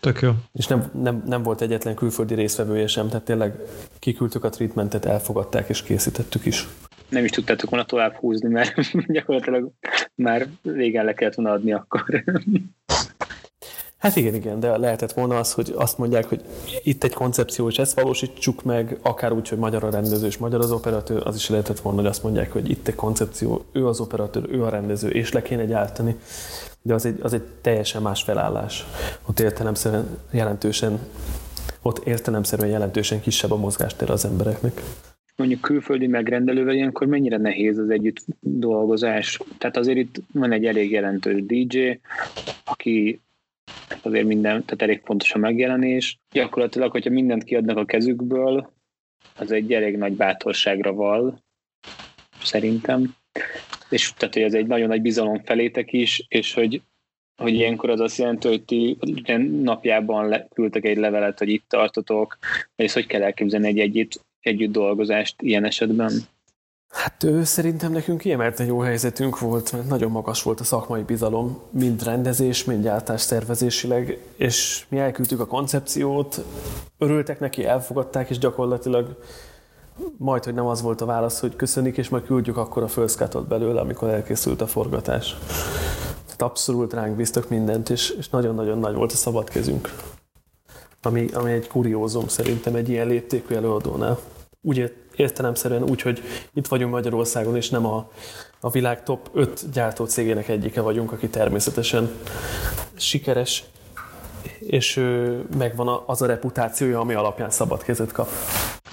Tök 0.00 0.20
jó. 0.20 0.30
És 0.52 0.66
nem, 0.66 0.90
nem, 1.02 1.22
nem 1.26 1.42
volt 1.42 1.60
egyetlen 1.60 1.94
külföldi 1.94 2.34
részvevője 2.34 2.86
sem, 2.86 3.08
tehát 3.08 3.24
tényleg 3.24 3.54
kiküldtük 3.98 4.44
a 4.44 4.48
treatmentet, 4.48 5.04
elfogadták 5.04 5.68
és 5.68 5.82
készítettük 5.82 6.44
is. 6.46 6.66
Nem 7.08 7.24
is 7.24 7.30
tudtátok 7.30 7.70
volna 7.70 7.84
tovább 7.84 8.14
húzni, 8.14 8.48
mert 8.48 8.74
gyakorlatilag 9.16 9.70
már 10.14 10.46
régen 10.62 11.04
le 11.04 11.14
kellett 11.14 11.34
volna 11.34 11.52
adni 11.52 11.72
akkor. 11.72 12.24
Hát 13.98 14.16
igen, 14.16 14.34
igen, 14.34 14.60
de 14.60 14.76
lehetett 14.76 15.12
volna 15.12 15.38
az, 15.38 15.52
hogy 15.52 15.72
azt 15.76 15.98
mondják, 15.98 16.24
hogy 16.24 16.40
itt 16.82 17.04
egy 17.04 17.14
koncepció, 17.14 17.68
és 17.68 17.78
ezt 17.78 18.00
valósítsuk 18.00 18.62
meg, 18.62 18.98
akár 19.02 19.32
úgy, 19.32 19.48
hogy 19.48 19.58
magyar 19.58 19.84
a 19.84 19.90
rendező 19.90 20.26
és 20.26 20.36
magyar 20.36 20.60
az 20.60 20.72
operatőr, 20.72 21.22
az 21.26 21.36
is 21.36 21.48
lehetett 21.48 21.80
volna, 21.80 22.00
hogy 22.00 22.08
azt 22.08 22.22
mondják, 22.22 22.52
hogy 22.52 22.70
itt 22.70 22.88
egy 22.88 22.94
koncepció, 22.94 23.64
ő 23.72 23.86
az 23.86 24.00
operatőr, 24.00 24.48
ő 24.50 24.64
a 24.64 24.68
rendező, 24.68 25.08
és 25.08 25.32
le 25.32 25.42
kéne 25.42 25.64
gyártani. 25.64 26.16
De 26.82 26.94
az 26.94 27.06
egy, 27.06 27.18
az 27.22 27.32
egy 27.32 27.42
teljesen 27.60 28.02
más 28.02 28.22
felállás. 28.22 28.86
Ott 29.26 29.40
értelemszerűen 29.40 30.18
jelentősen, 30.30 30.98
ott 31.82 32.06
értelemszerűen 32.06 32.70
jelentősen 32.70 33.20
kisebb 33.20 33.50
a 33.50 33.56
mozgástér 33.56 34.10
az 34.10 34.24
embereknek 34.24 34.82
mondjuk 35.36 35.60
külföldi 35.60 36.06
megrendelővel 36.06 36.74
ilyenkor 36.74 37.06
mennyire 37.06 37.36
nehéz 37.36 37.78
az 37.78 37.90
együtt 37.90 38.24
dolgozás? 38.40 39.40
Tehát 39.58 39.76
azért 39.76 39.98
itt 39.98 40.22
van 40.32 40.52
egy 40.52 40.64
elég 40.64 40.90
jelentős 40.90 41.42
DJ, 41.46 42.00
aki 42.64 43.20
azért 44.02 44.26
minden, 44.26 44.64
tehát 44.64 44.82
elég 44.82 45.00
fontos 45.04 45.34
a 45.34 45.38
megjelenés. 45.38 46.18
Gyakorlatilag, 46.30 46.90
hogyha 46.90 47.10
mindent 47.10 47.44
kiadnak 47.44 47.76
a 47.76 47.84
kezükből, 47.84 48.72
az 49.36 49.52
egy 49.52 49.72
elég 49.72 49.96
nagy 49.96 50.12
bátorságra 50.12 50.92
val, 50.92 51.42
szerintem. 52.42 53.14
És 53.90 54.12
tehát, 54.16 54.34
hogy 54.34 54.42
ez 54.42 54.54
egy 54.54 54.66
nagyon 54.66 54.88
nagy 54.88 55.02
bizalom 55.02 55.42
felétek 55.44 55.92
is, 55.92 56.24
és 56.28 56.54
hogy, 56.54 56.82
hogy 57.36 57.52
ilyenkor 57.52 57.90
az 57.90 58.00
azt 58.00 58.18
jelenti, 58.18 58.48
hogy 58.48 58.64
ti 58.64 58.98
napjában 59.62 60.46
küldtek 60.54 60.84
egy 60.84 60.96
levelet, 60.96 61.38
hogy 61.38 61.48
itt 61.48 61.68
tartotok, 61.68 62.38
és 62.76 62.92
hogy 62.92 63.06
kell 63.06 63.22
elképzelni 63.22 63.66
egy 63.66 63.78
együtt, 63.78 64.24
együtt 64.40 64.72
dolgozást 64.72 65.42
ilyen 65.42 65.64
esetben? 65.64 66.12
Hát 66.88 67.24
ő 67.24 67.44
szerintem 67.44 67.92
nekünk 67.92 68.20
kiemelten 68.20 68.66
jó 68.66 68.78
helyzetünk 68.78 69.38
volt, 69.38 69.72
mert 69.72 69.88
nagyon 69.88 70.10
magas 70.10 70.42
volt 70.42 70.60
a 70.60 70.64
szakmai 70.64 71.02
bizalom, 71.02 71.60
mind 71.70 72.02
rendezés, 72.02 72.64
mind 72.64 72.82
gyártás 72.82 73.26
tervezésileg, 73.26 74.18
és 74.36 74.86
mi 74.88 74.98
elküldtük 74.98 75.40
a 75.40 75.46
koncepciót, 75.46 76.44
örültek 76.98 77.40
neki, 77.40 77.64
elfogadták, 77.64 78.30
és 78.30 78.38
gyakorlatilag 78.38 79.22
majd, 80.16 80.44
hogy 80.44 80.54
nem 80.54 80.66
az 80.66 80.82
volt 80.82 81.00
a 81.00 81.06
válasz, 81.06 81.40
hogy 81.40 81.56
köszönik, 81.56 81.96
és 81.96 82.08
majd 82.08 82.24
küldjük 82.24 82.56
akkor 82.56 82.82
a 82.82 82.88
fölszkátot 82.88 83.48
belőle, 83.48 83.80
amikor 83.80 84.08
elkészült 84.08 84.60
a 84.60 84.66
forgatás. 84.66 85.36
Tehát 86.24 86.42
abszolút 86.42 86.92
ránk 86.92 87.16
bíztak 87.16 87.48
mindent, 87.48 87.90
és, 87.90 88.10
és 88.10 88.28
nagyon-nagyon 88.28 88.78
nagy 88.78 88.94
volt 88.94 89.12
a 89.12 89.16
szabad 89.16 89.48
kezünk. 89.50 89.92
Ami, 91.02 91.28
ami 91.32 91.52
egy 91.52 91.68
kuriózum 91.68 92.28
szerintem 92.28 92.74
egy 92.74 92.88
ilyen 92.88 93.06
léptékű 93.06 93.54
előadónál. 93.54 94.18
Úgy 94.62 94.94
értelemszerűen 95.16 95.82
úgy, 95.82 96.02
hogy 96.02 96.22
itt 96.54 96.66
vagyunk 96.66 96.92
Magyarországon, 96.92 97.56
és 97.56 97.68
nem 97.70 97.86
a, 97.86 98.10
a 98.60 98.70
világ 98.70 99.02
top 99.02 99.30
5 99.34 99.70
gyártó 99.72 100.04
cégének 100.04 100.48
egyike 100.48 100.80
vagyunk, 100.80 101.12
aki 101.12 101.28
természetesen 101.28 102.10
sikeres, 102.96 103.64
és 104.58 105.04
megvan 105.58 106.02
az 106.06 106.22
a 106.22 106.26
reputációja, 106.26 107.00
ami 107.00 107.14
alapján 107.14 107.50
szabad 107.50 107.82
kezet 107.82 108.12
kap. 108.12 108.28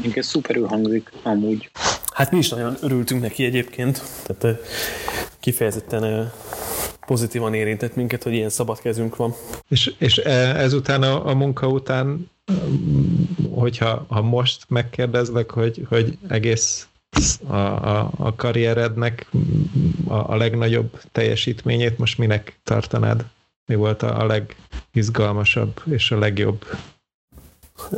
Inkább 0.03 0.23
szuperül 0.23 0.67
hangzik 0.67 1.11
amúgy. 1.23 1.69
Hát 2.13 2.31
mi 2.31 2.37
is 2.37 2.49
nagyon 2.49 2.77
örültünk 2.81 3.21
neki 3.21 3.45
egyébként, 3.45 4.01
tehát 4.23 4.59
kifejezetten 5.39 6.31
pozitívan 7.05 7.53
érintett 7.53 7.95
minket, 7.95 8.23
hogy 8.23 8.33
ilyen 8.33 8.49
szabad 8.49 8.79
kezünk 8.79 9.15
van. 9.15 9.33
És, 9.67 9.93
és 9.97 10.17
e, 10.17 10.55
ezután 10.57 11.01
a, 11.01 11.27
a 11.27 11.35
munka 11.35 11.67
után, 11.67 12.29
hogyha 13.51 14.05
ha 14.07 14.21
most 14.21 14.65
megkérdezlek, 14.67 15.51
hogy, 15.51 15.85
hogy 15.89 16.17
egész 16.27 16.87
a, 17.47 17.55
a, 17.55 18.11
a 18.17 18.35
karrierednek 18.35 19.27
a, 20.07 20.13
a 20.13 20.35
legnagyobb 20.35 21.01
teljesítményét 21.11 21.97
most 21.97 22.17
minek 22.17 22.59
tartanád? 22.63 23.25
Mi 23.65 23.75
volt 23.75 24.01
a, 24.01 24.19
a 24.21 24.25
legizgalmasabb 24.25 25.81
és 25.85 26.11
a 26.11 26.19
legjobb? 26.19 26.65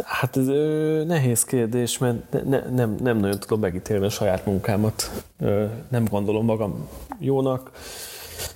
Hát 0.04 0.38
ez 0.38 0.48
ö, 0.48 1.04
nehéz 1.08 1.44
kérdés, 1.44 1.98
mert 1.98 2.32
ne, 2.32 2.42
ne, 2.42 2.60
nem, 2.60 2.98
nem 3.00 3.18
nagyon 3.18 3.40
tudom 3.40 3.60
megítélni 3.60 4.06
a 4.06 4.10
saját 4.10 4.46
munkámat. 4.46 5.24
Ö, 5.40 5.66
nem 5.90 6.06
gondolom 6.06 6.46
magam 6.46 6.90
jónak, 7.20 7.72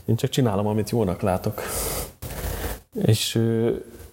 én 0.05 0.15
csak 0.15 0.29
csinálom, 0.29 0.67
amit 0.67 0.89
jónak 0.89 1.21
látok. 1.21 1.61
És 3.05 3.39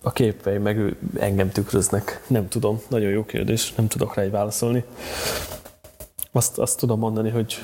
a 0.03 0.13
képeim 0.13 0.63
meg 0.63 0.79
ő, 0.79 0.97
engem 1.19 1.51
tükröznek. 1.51 2.23
Nem 2.27 2.49
tudom, 2.49 2.81
nagyon 2.89 3.11
jó 3.11 3.25
kérdés, 3.25 3.75
nem 3.75 3.89
tudok 3.89 4.15
rá 4.15 4.23
egy 4.23 4.31
válaszolni. 4.31 4.85
Azt, 6.33 6.59
azt 6.59 6.79
tudom 6.79 6.99
mondani, 6.99 7.31
hogy 7.31 7.59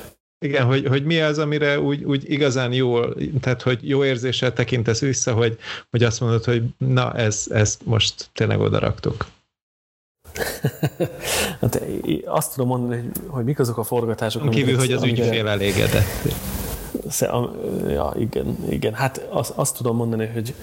igen, 0.44 0.66
hogy, 0.66 0.86
hogy 0.86 1.04
mi 1.04 1.20
az, 1.20 1.38
amire 1.38 1.80
úgy, 1.80 2.04
úgy 2.04 2.30
igazán 2.30 2.72
jó, 2.72 3.04
tehát 3.40 3.62
hogy 3.62 3.88
jó 3.88 4.04
érzéssel 4.04 4.52
tekintesz 4.52 5.00
vissza, 5.00 5.32
hogy, 5.32 5.58
hogy 5.90 6.02
azt 6.02 6.20
mondod, 6.20 6.44
hogy 6.44 6.62
na, 6.78 7.12
ez, 7.12 7.46
ezt 7.50 7.86
most 7.86 8.30
tényleg 8.32 8.60
oda 8.60 8.78
raktuk. 8.78 9.26
hát 11.60 11.82
azt 12.24 12.52
tudom 12.52 12.68
mondani, 12.68 13.00
hogy, 13.00 13.20
hogy 13.26 13.44
mik 13.44 13.58
azok 13.58 13.78
a 13.78 13.82
forgatások. 13.82 14.50
Kívül, 14.50 14.76
hogy 14.76 14.92
az 14.92 15.02
ügyfél 15.02 15.48
elégedett. 15.48 16.52
Ja, 17.88 18.12
igen, 18.16 18.56
igen. 18.68 18.94
Hát 18.94 19.26
azt, 19.30 19.52
azt 19.54 19.76
tudom 19.76 19.96
mondani, 19.96 20.26
hogy, 20.26 20.54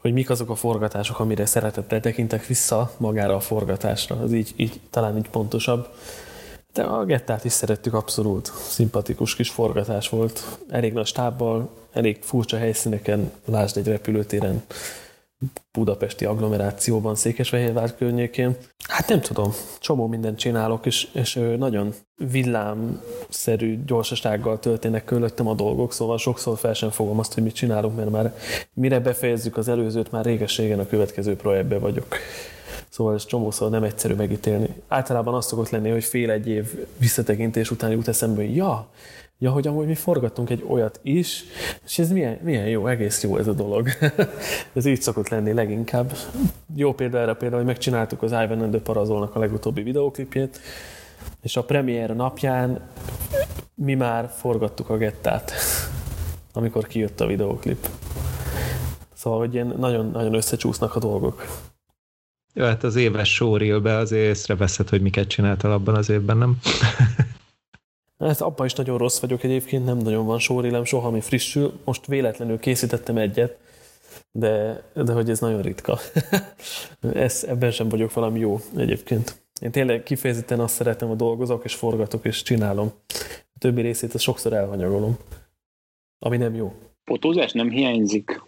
hogy 0.00 0.12
mik 0.12 0.30
azok 0.30 0.50
a 0.50 0.54
forgatások, 0.54 1.20
amire 1.20 1.46
szeretettel 1.46 2.00
tekintek 2.00 2.46
vissza 2.46 2.92
magára 2.96 3.34
a 3.34 3.40
forgatásra. 3.40 4.16
Az 4.16 4.32
így, 4.32 4.52
így 4.56 4.80
talán 4.90 5.16
így 5.16 5.28
pontosabb. 5.28 5.88
De 6.72 6.82
a 6.82 7.04
Gettát 7.04 7.44
is 7.44 7.52
szerettük 7.52 7.94
abszolút. 7.94 8.52
Szimpatikus 8.68 9.34
kis 9.34 9.50
forgatás 9.50 10.08
volt. 10.08 10.58
Elég 10.70 10.92
nagy 10.92 11.06
stábbal, 11.06 11.70
elég 11.92 12.18
furcsa 12.22 12.56
helyszíneken, 12.56 13.32
lásd 13.44 13.76
egy 13.76 13.86
repülőtéren, 13.86 14.62
budapesti 15.72 16.24
agglomerációban, 16.24 17.14
Székesfehérvár 17.14 17.96
környékén. 17.96 18.56
Hát 18.88 19.08
nem 19.08 19.20
tudom, 19.20 19.52
csomó 19.80 20.06
mindent 20.06 20.38
csinálok, 20.38 20.86
és, 20.86 21.08
és 21.12 21.40
nagyon 21.58 21.94
villámszerű 22.16 23.84
gyorsasággal 23.86 24.58
történnek 24.58 25.04
körülöttem 25.04 25.48
a 25.48 25.54
dolgok, 25.54 25.92
szóval 25.92 26.18
sokszor 26.18 26.58
fel 26.58 26.74
sem 26.74 26.90
fogom 26.90 27.18
azt, 27.18 27.34
hogy 27.34 27.42
mit 27.42 27.54
csinálunk, 27.54 27.96
mert 27.96 28.10
már 28.10 28.34
mire 28.74 29.00
befejezzük 29.00 29.56
az 29.56 29.68
előzőt, 29.68 30.10
már 30.10 30.24
régességen 30.24 30.78
a 30.78 30.86
következő 30.86 31.36
projektben 31.36 31.80
vagyok. 31.80 32.16
Szóval 32.88 33.14
ez 33.14 33.24
csomószor 33.26 33.70
nem 33.70 33.82
egyszerű 33.82 34.14
megítélni. 34.14 34.68
Általában 34.88 35.34
az 35.34 35.46
szokott 35.46 35.70
lenni, 35.70 35.90
hogy 35.90 36.04
fél 36.04 36.30
egy 36.30 36.48
év 36.48 36.86
visszatekintés 36.98 37.70
után 37.70 37.90
jut 37.90 38.08
eszembe, 38.08 38.40
hogy 38.40 38.56
ja, 38.56 38.90
ja, 39.42 39.50
hogy 39.50 39.66
amúgy 39.66 39.86
mi 39.86 39.94
forgattunk 39.94 40.50
egy 40.50 40.64
olyat 40.68 41.00
is, 41.02 41.44
és 41.84 41.98
ez 41.98 42.10
milyen, 42.10 42.38
milyen 42.42 42.68
jó, 42.68 42.86
egész 42.86 43.22
jó 43.22 43.36
ez 43.36 43.46
a 43.46 43.52
dolog. 43.52 43.88
ez 44.74 44.86
így 44.86 45.02
szokott 45.02 45.28
lenni 45.28 45.52
leginkább. 45.52 46.12
Jó 46.74 46.94
példa 46.94 47.18
erre 47.18 47.34
például, 47.34 47.62
hogy 47.62 47.72
megcsináltuk 47.72 48.22
az 48.22 48.30
Ivan 48.30 48.60
and 48.60 48.70
the 48.70 48.80
Parazolnak 48.80 49.34
a 49.34 49.38
legutóbbi 49.38 49.82
videóklipjét, 49.82 50.60
és 51.40 51.56
a 51.56 51.64
premiér 51.64 52.14
napján 52.16 52.80
mi 53.74 53.94
már 53.94 54.30
forgattuk 54.36 54.88
a 54.88 54.96
gettát, 54.96 55.52
amikor 56.52 56.86
kijött 56.86 57.20
a 57.20 57.26
videóklip. 57.26 57.88
Szóval, 59.14 59.38
hogy 59.38 59.54
ilyen 59.54 59.74
nagyon, 59.78 60.10
nagyon 60.10 60.34
összecsúsznak 60.34 60.96
a 60.96 60.98
dolgok. 60.98 61.46
Jó, 62.54 62.64
hát 62.64 62.84
az 62.84 62.96
éves 62.96 63.34
showreel 63.34 63.86
azért 63.86 64.28
észreveszed, 64.28 64.88
hogy 64.88 65.00
miket 65.00 65.28
csináltál 65.28 65.72
abban 65.72 65.94
az 65.94 66.10
évben, 66.10 66.36
nem? 66.36 66.58
Hát 68.22 68.40
abban 68.40 68.66
is 68.66 68.72
nagyon 68.72 68.98
rossz 68.98 69.20
vagyok 69.20 69.42
egyébként, 69.42 69.84
nem 69.84 69.96
nagyon 69.96 70.26
van 70.26 70.38
sórélem, 70.38 70.84
soha 70.84 71.06
ami 71.06 71.20
frissül. 71.20 71.80
Most 71.84 72.06
véletlenül 72.06 72.58
készítettem 72.58 73.16
egyet, 73.16 73.58
de, 74.32 74.82
de 74.94 75.12
hogy 75.12 75.30
ez 75.30 75.40
nagyon 75.40 75.62
ritka. 75.62 75.98
ez, 77.14 77.44
ebben 77.48 77.70
sem 77.70 77.88
vagyok 77.88 78.12
valami 78.12 78.38
jó 78.38 78.58
egyébként. 78.76 79.42
Én 79.60 79.70
tényleg 79.70 80.02
kifejezetten 80.02 80.60
azt 80.60 80.74
szeretem, 80.74 81.08
hogy 81.08 81.16
dolgozok, 81.16 81.64
és 81.64 81.74
forgatok, 81.74 82.24
és 82.24 82.42
csinálom. 82.42 82.92
A 83.54 83.58
többi 83.58 83.80
részét 83.80 84.14
azt 84.14 84.24
sokszor 84.24 84.52
elhanyagolom, 84.52 85.16
ami 86.18 86.36
nem 86.36 86.54
jó. 86.54 86.74
Fotózás 87.04 87.52
nem 87.52 87.70
hiányzik? 87.70 88.42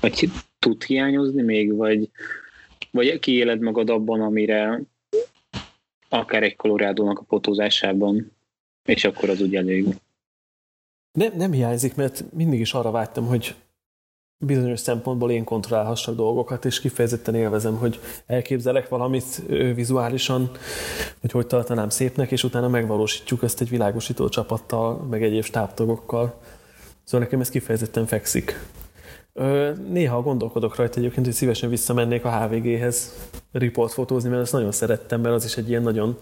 Vagy 0.00 0.30
tud 0.58 0.84
hiányozni 0.84 1.42
még, 1.42 1.74
vagy, 1.74 2.10
vagy 2.90 3.18
kiéled 3.18 3.60
magad 3.60 3.90
abban, 3.90 4.20
amire 4.20 4.80
akár 6.08 6.42
egy 6.42 6.56
kolorádónak 6.56 7.18
a 7.18 7.24
fotózásában 7.28 8.36
és 8.88 9.04
akkor 9.04 9.28
az 9.30 9.40
úgy 9.40 9.56
elég. 9.56 9.86
Nem, 11.12 11.32
nem 11.36 11.52
hiányzik, 11.52 11.94
mert 11.94 12.24
mindig 12.32 12.60
is 12.60 12.72
arra 12.72 12.90
vágytam, 12.90 13.26
hogy 13.26 13.54
bizonyos 14.44 14.80
szempontból 14.80 15.30
én 15.30 15.44
kontrollálhassak 15.44 16.14
dolgokat, 16.14 16.64
és 16.64 16.80
kifejezetten 16.80 17.34
élvezem, 17.34 17.76
hogy 17.76 18.00
elképzelek 18.26 18.88
valamit 18.88 19.42
vizuálisan, 19.74 20.50
hogy 21.20 21.30
hogy 21.30 21.46
tartanám 21.46 21.88
szépnek, 21.88 22.30
és 22.30 22.44
utána 22.44 22.68
megvalósítjuk 22.68 23.42
ezt 23.42 23.60
egy 23.60 23.68
világosító 23.68 24.28
csapattal, 24.28 24.96
meg 24.96 25.22
egyéb 25.22 25.44
stábtagokkal. 25.44 26.40
Szóval 27.04 27.26
nekem 27.26 27.40
ez 27.40 27.48
kifejezetten 27.48 28.06
fekszik. 28.06 28.64
Néha 29.88 30.22
gondolkodok 30.22 30.76
rajta 30.76 30.98
egyébként, 30.98 31.26
hogy 31.26 31.34
szívesen 31.34 31.70
visszamennék 31.70 32.24
a 32.24 32.40
HVG-hez 32.40 33.14
riportfotózni, 33.52 34.28
mert 34.28 34.42
ezt 34.42 34.52
nagyon 34.52 34.72
szerettem, 34.72 35.20
mert 35.20 35.34
az 35.34 35.44
is 35.44 35.56
egy 35.56 35.68
ilyen 35.68 35.82
nagyon 35.82 36.18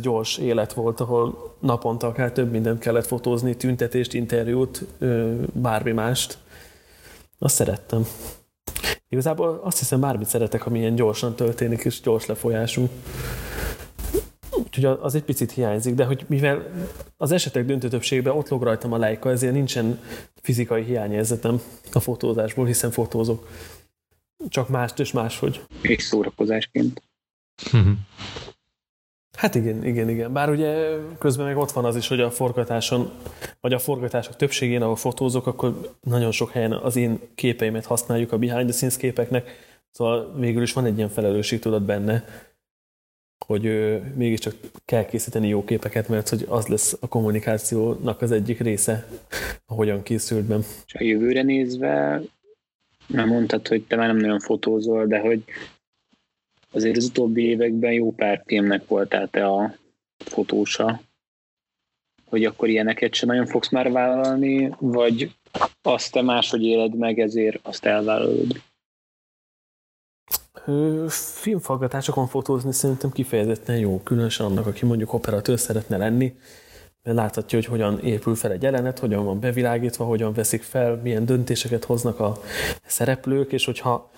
gyors 0.00 0.38
élet 0.38 0.72
volt, 0.72 1.00
ahol 1.00 1.56
naponta 1.60 2.06
akár 2.06 2.32
több 2.32 2.50
mindent 2.50 2.78
kellett 2.78 3.06
fotózni, 3.06 3.56
tüntetést, 3.56 4.14
interjút, 4.14 4.86
bármi 5.52 5.92
mást. 5.92 6.38
Azt 7.38 7.54
szerettem. 7.54 8.06
Igazából 9.08 9.60
azt 9.64 9.78
hiszem 9.78 10.00
bármit 10.00 10.28
szeretek, 10.28 10.66
ami 10.66 10.78
ilyen 10.78 10.94
gyorsan 10.94 11.34
történik, 11.36 11.84
és 11.84 12.00
gyors 12.00 12.26
lefolyású. 12.26 12.88
Úgyhogy 14.50 14.84
az 14.84 15.14
egy 15.14 15.22
picit 15.22 15.50
hiányzik, 15.50 15.94
de 15.94 16.04
hogy 16.04 16.24
mivel 16.28 16.70
az 17.16 17.32
esetek 17.32 17.64
döntő 17.64 17.88
többségben 17.88 18.36
ott 18.36 18.48
log 18.48 18.62
rajtam 18.62 18.92
a 18.92 18.96
lejka, 18.96 19.30
ezért 19.30 19.52
nincsen 19.52 20.00
fizikai 20.42 20.84
hiányérzetem 20.84 21.60
a 21.92 22.00
fotózásból, 22.00 22.66
hiszen 22.66 22.90
fotózok. 22.90 23.48
Csak 24.48 24.68
mást 24.68 24.98
és 24.98 25.12
máshogy. 25.12 25.60
És 25.82 26.02
szórakozásként. 26.02 27.02
Hát 29.42 29.54
igen, 29.54 29.84
igen, 29.84 30.08
igen. 30.08 30.32
Bár 30.32 30.50
ugye 30.50 30.96
közben 31.18 31.46
meg 31.46 31.56
ott 31.56 31.70
van 31.70 31.84
az 31.84 31.96
is, 31.96 32.08
hogy 32.08 32.20
a 32.20 32.30
forgatáson, 32.30 33.10
vagy 33.60 33.72
a 33.72 33.78
forgatások 33.78 34.36
többségén, 34.36 34.82
ahol 34.82 34.96
fotózok, 34.96 35.46
akkor 35.46 35.94
nagyon 36.00 36.30
sok 36.30 36.50
helyen 36.50 36.72
az 36.72 36.96
én 36.96 37.18
képeimet 37.34 37.84
használjuk 37.84 38.32
a 38.32 38.38
behind 38.38 38.64
the 38.64 38.72
scenes 38.72 38.96
képeknek, 38.96 39.50
szóval 39.90 40.34
végül 40.38 40.62
is 40.62 40.72
van 40.72 40.84
egy 40.84 40.96
ilyen 40.96 41.08
felelősségtudat 41.08 41.82
benne, 41.82 42.24
hogy 43.46 43.66
ö, 43.66 43.96
mégiscsak 44.14 44.54
kell 44.84 45.04
készíteni 45.04 45.48
jó 45.48 45.64
képeket, 45.64 46.08
mert 46.08 46.28
hogy 46.28 46.44
az 46.48 46.66
lesz 46.66 46.96
a 47.00 47.08
kommunikációnak 47.08 48.22
az 48.22 48.30
egyik 48.30 48.60
része, 48.60 49.06
ahogyan 49.66 50.02
készült 50.02 50.44
be. 50.44 50.58
És 50.86 50.94
a 50.94 51.02
jövőre 51.02 51.42
nézve, 51.42 52.20
nem 53.06 53.28
mondtad, 53.28 53.68
hogy 53.68 53.82
te 53.82 53.96
már 53.96 54.06
nem 54.06 54.16
nagyon 54.16 54.40
fotózol, 54.40 55.06
de 55.06 55.18
hogy 55.18 55.44
azért 56.72 56.96
az 56.96 57.04
utóbbi 57.04 57.42
években 57.42 57.92
jó 57.92 58.12
pár 58.12 58.42
filmnek 58.46 58.86
voltál 58.86 59.28
te 59.28 59.46
a 59.46 59.74
fotósa. 60.16 61.00
hogy 62.24 62.44
akkor 62.44 62.68
ilyeneket 62.68 63.14
sem 63.14 63.28
nagyon 63.28 63.46
fogsz 63.46 63.70
már 63.70 63.92
vállalni, 63.92 64.74
vagy 64.78 65.32
azt 65.82 66.12
te 66.12 66.22
máshogy 66.22 66.62
éled 66.62 66.96
meg, 66.96 67.18
ezért 67.18 67.58
azt 67.62 67.84
elvállalod? 67.84 68.62
Filmforgatásokon 71.40 72.26
fotózni 72.26 72.72
szerintem 72.72 73.10
kifejezetten 73.10 73.78
jó, 73.78 74.00
különösen 74.02 74.46
annak, 74.46 74.66
aki 74.66 74.86
mondjuk 74.86 75.12
operatőr 75.12 75.58
szeretne 75.58 75.96
lenni, 75.96 76.34
mert 77.02 77.16
láthatja, 77.16 77.58
hogy 77.58 77.66
hogyan 77.66 78.00
épül 78.00 78.34
fel 78.34 78.52
egy 78.52 78.62
jelenet, 78.62 78.98
hogyan 78.98 79.24
van 79.24 79.40
bevilágítva, 79.40 80.04
hogyan 80.04 80.32
veszik 80.32 80.62
fel, 80.62 81.00
milyen 81.02 81.26
döntéseket 81.26 81.84
hoznak 81.84 82.20
a 82.20 82.40
szereplők, 82.86 83.52
és 83.52 83.64
hogyha 83.64 84.10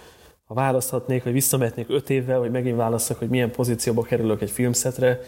ha 0.44 0.54
választhatnék, 0.54 1.22
vagy 1.22 1.32
visszamehetnék 1.32 1.86
öt 1.88 2.10
évvel, 2.10 2.38
vagy 2.38 2.50
megint 2.50 2.76
választok, 2.76 3.18
hogy 3.18 3.28
milyen 3.28 3.50
pozícióba 3.50 4.02
kerülök 4.02 4.42
egy 4.42 4.50
filmszetre, 4.50 5.20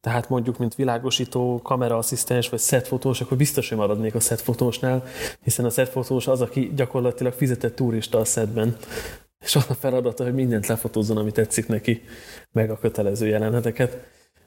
tehát 0.00 0.28
mondjuk, 0.28 0.58
mint 0.58 0.74
világosító, 0.74 1.60
kameraasszisztens 1.62 2.48
vagy 2.48 2.60
setfotós, 2.60 3.20
akkor 3.20 3.36
biztos, 3.36 3.68
hogy 3.68 3.78
maradnék 3.78 4.14
a 4.14 4.20
setfotósnál, 4.20 5.04
hiszen 5.42 5.64
a 5.64 5.70
setfotós 5.70 6.26
az, 6.26 6.40
aki 6.40 6.72
gyakorlatilag 6.74 7.32
fizetett 7.32 7.74
turista 7.74 8.18
a 8.18 8.24
setben, 8.24 8.76
és 9.38 9.56
az 9.56 9.66
a 9.68 9.74
feladata, 9.74 10.24
hogy 10.24 10.34
mindent 10.34 10.66
lefotózzon, 10.66 11.16
ami 11.16 11.32
tetszik 11.32 11.66
neki, 11.66 12.02
meg 12.52 12.70
a 12.70 12.78
kötelező 12.78 13.26
jeleneteket 13.26 13.98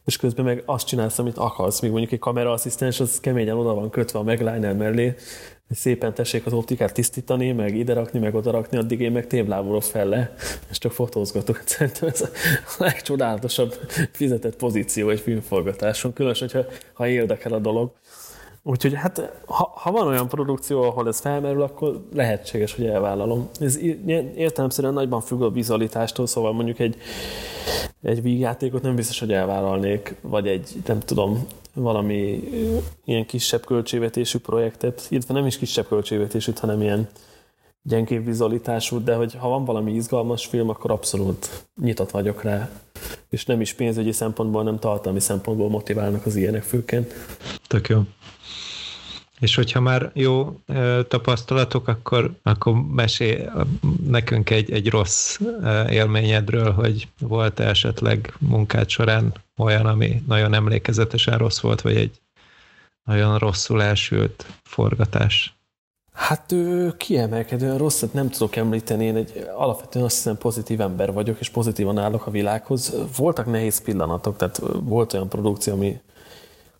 és 0.06 0.18
közben 0.18 0.46
meg 0.46 0.64
azt 0.66 0.88
csinálsz, 0.88 1.20
amit 1.20 1.38
akarsz. 1.38 1.80
Még 1.80 1.92
mondjuk 1.92 2.12
egy 2.12 2.20
kameraasszisztens, 2.20 3.00
az 3.00 3.20
keményen 3.20 3.58
oda 3.58 3.74
van 3.74 3.90
kötve 3.90 4.20
a 4.20 4.24
megliner 4.24 4.76
mellé, 4.76 5.16
szépen 5.70 6.14
tessék 6.14 6.46
az 6.46 6.54
optikát 6.54 6.94
tisztítani, 6.94 7.52
meg 7.52 7.76
ide 7.76 7.94
rakni, 7.94 8.20
meg 8.20 8.36
oda 8.36 8.52
rakni, 8.52 8.78
addig 8.78 9.02
én 9.02 9.12
meg 9.12 9.28
tévláborok 9.28 9.84
fel 9.84 10.06
le, 10.06 10.34
és 10.70 10.78
csak 10.78 10.92
fotózgatok. 10.92 11.62
Szerintem 11.66 12.10
ez 12.10 12.22
a 12.22 12.30
legcsodálatosabb 12.78 13.74
fizetett 14.12 14.56
pozíció 14.56 15.10
egy 15.10 15.20
filmforgatáson, 15.20 16.14
különösen, 16.14 16.50
hogyha 16.52 16.70
ha 16.94 17.08
érdekel 17.08 17.54
a 17.54 17.60
dolog. 17.60 17.92
Úgyhogy 18.64 18.94
hát, 18.94 19.32
ha, 19.46 19.72
ha 19.76 19.92
van 19.92 20.08
olyan 20.08 20.28
produkció, 20.28 20.82
ahol 20.82 21.08
ez 21.08 21.20
felmerül, 21.20 21.62
akkor 21.62 22.06
lehetséges, 22.14 22.76
hogy 22.76 22.86
elvállalom. 22.86 23.50
Ez 23.60 23.80
értelemszerűen 24.36 24.94
nagyban 24.94 25.22
függ 25.22 25.42
a 25.42 25.52
vizualitástól, 25.52 26.28
szóval 26.28 26.54
mondjuk 26.54 26.80
egy, 26.80 26.96
egy 28.02 28.22
vígjátékot 28.22 28.82
nem 28.82 28.96
biztos, 28.96 29.20
hogy 29.20 29.34
elvállalnék, 29.34 30.16
vagy 30.22 30.48
egy, 30.48 30.70
nem 30.86 31.00
tudom, 31.00 31.46
valami 31.74 32.44
ilyen 33.06 33.26
kisebb 33.26 33.66
költségvetésű 33.66 34.38
projektet, 34.38 35.06
illetve 35.10 35.34
nem 35.34 35.46
is 35.46 35.58
kisebb 35.58 35.88
költségvetésű, 35.88 36.52
hanem 36.56 36.82
ilyen 36.82 37.08
gyengébb 37.84 38.26
vizualitású, 38.26 39.04
de 39.04 39.16
hogy 39.16 39.36
ha 39.36 39.50
van 39.50 39.66
valami 39.66 39.94
izgalmas 39.94 40.46
film, 40.46 40.70
akkor 40.70 40.92
abszolút 40.92 41.66
nyitott 41.82 42.12
vagyok 42.12 42.44
rá. 42.44 42.70
És 43.30 43.46
nem 43.46 43.62
is 43.62 43.74
pénzügyi 43.74 44.12
szempontból, 44.12 44.64
nem 44.64 44.80
tartalmi 44.80 45.20
szempontból 45.20 45.70
motiválnak 45.70 46.26
az 46.26 46.36
ilyenek 46.36 46.64
főként. 46.64 47.14
Tök 47.68 47.88
jó. 47.88 48.02
És 49.42 49.56
hogyha 49.56 49.80
már 49.80 50.12
jó 50.14 50.60
tapasztalatok, 51.08 51.88
akkor, 51.88 52.32
akkor 52.44 52.74
mesélj 52.74 53.38
nekünk 54.08 54.50
egy, 54.50 54.72
egy 54.72 54.90
rossz 54.90 55.40
élményedről, 55.90 56.72
hogy 56.72 57.08
volt 57.20 57.60
-e 57.60 57.68
esetleg 57.68 58.34
munkád 58.40 58.90
során 58.90 59.34
olyan, 59.58 59.86
ami 59.86 60.24
nagyon 60.28 60.54
emlékezetesen 60.54 61.38
rossz 61.38 61.60
volt, 61.60 61.82
vagy 61.82 61.96
egy 61.96 62.22
nagyon 63.04 63.38
rosszul 63.38 63.84
elsült 63.84 64.46
forgatás? 64.64 65.56
Hát 66.14 66.52
ő 66.52 66.94
kiemelkedően 66.98 67.78
rosszat 67.78 68.14
nem 68.14 68.30
tudok 68.30 68.56
említeni, 68.56 69.06
én 69.06 69.16
egy 69.16 69.48
alapvetően 69.56 70.06
azt 70.06 70.16
hiszem 70.16 70.38
pozitív 70.38 70.82
ember 70.82 71.14
vagyok, 71.14 71.40
és 71.40 71.50
pozitívan 71.50 71.98
állok 71.98 72.26
a 72.26 72.32
világhoz. 72.32 72.96
Voltak 73.18 73.46
nehéz 73.46 73.82
pillanatok, 73.82 74.38
tehát 74.38 74.62
volt 74.84 75.14
olyan 75.14 75.30
produkció, 75.30 75.74
ami, 75.74 76.02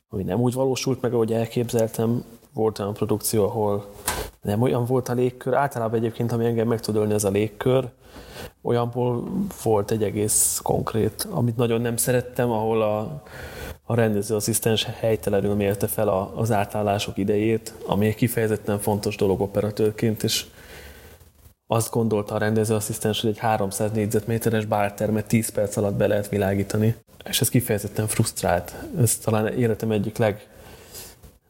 ami 0.08 0.24
nem 0.24 0.39
úgy 0.39 0.54
valósult 0.54 1.02
meg, 1.02 1.13
ahogy 1.13 1.34
elképzeltem, 1.34 2.24
volt 2.53 2.79
olyan 2.79 2.93
produkció, 2.93 3.43
ahol 3.43 3.85
nem 4.41 4.61
olyan 4.61 4.85
volt 4.85 5.09
a 5.09 5.13
légkör. 5.13 5.53
Általában 5.53 5.99
egyébként, 5.99 6.31
ami 6.31 6.45
engem 6.45 6.67
meg 6.67 6.79
tud 6.79 6.95
ölni, 6.95 7.13
ez 7.13 7.23
a 7.23 7.29
légkör. 7.29 7.89
Olyanból 8.61 9.23
volt 9.63 9.91
egy 9.91 10.03
egész 10.03 10.59
konkrét, 10.63 11.27
amit 11.29 11.55
nagyon 11.55 11.81
nem 11.81 11.97
szerettem, 11.97 12.51
ahol 12.51 12.81
a, 12.81 13.23
a 13.83 13.95
rendezőasszisztens 13.95 14.83
helytelenül 14.99 15.55
mérte 15.55 15.87
fel 15.87 16.07
a, 16.07 16.31
az 16.35 16.51
átállások 16.51 17.17
idejét, 17.17 17.73
ami 17.85 18.07
egy 18.07 18.15
kifejezetten 18.15 18.79
fontos 18.79 19.15
dolog 19.15 19.41
operatőrként, 19.41 20.23
és 20.23 20.45
azt 21.67 21.91
gondolta 21.91 22.35
a 22.35 22.37
rendezőasszisztens, 22.37 23.21
hogy 23.21 23.29
egy 23.29 23.37
300 23.37 23.91
négyzetméteres 23.91 24.65
bártermet 24.65 25.25
10 25.25 25.49
perc 25.49 25.77
alatt 25.77 25.95
be 25.95 26.07
lehet 26.07 26.29
világítani, 26.29 26.95
és 27.25 27.41
ez 27.41 27.49
kifejezetten 27.49 28.07
frusztrált. 28.07 28.75
Ez 28.99 29.17
talán 29.17 29.47
életem 29.47 29.91
egyik 29.91 30.17
leg, 30.17 30.47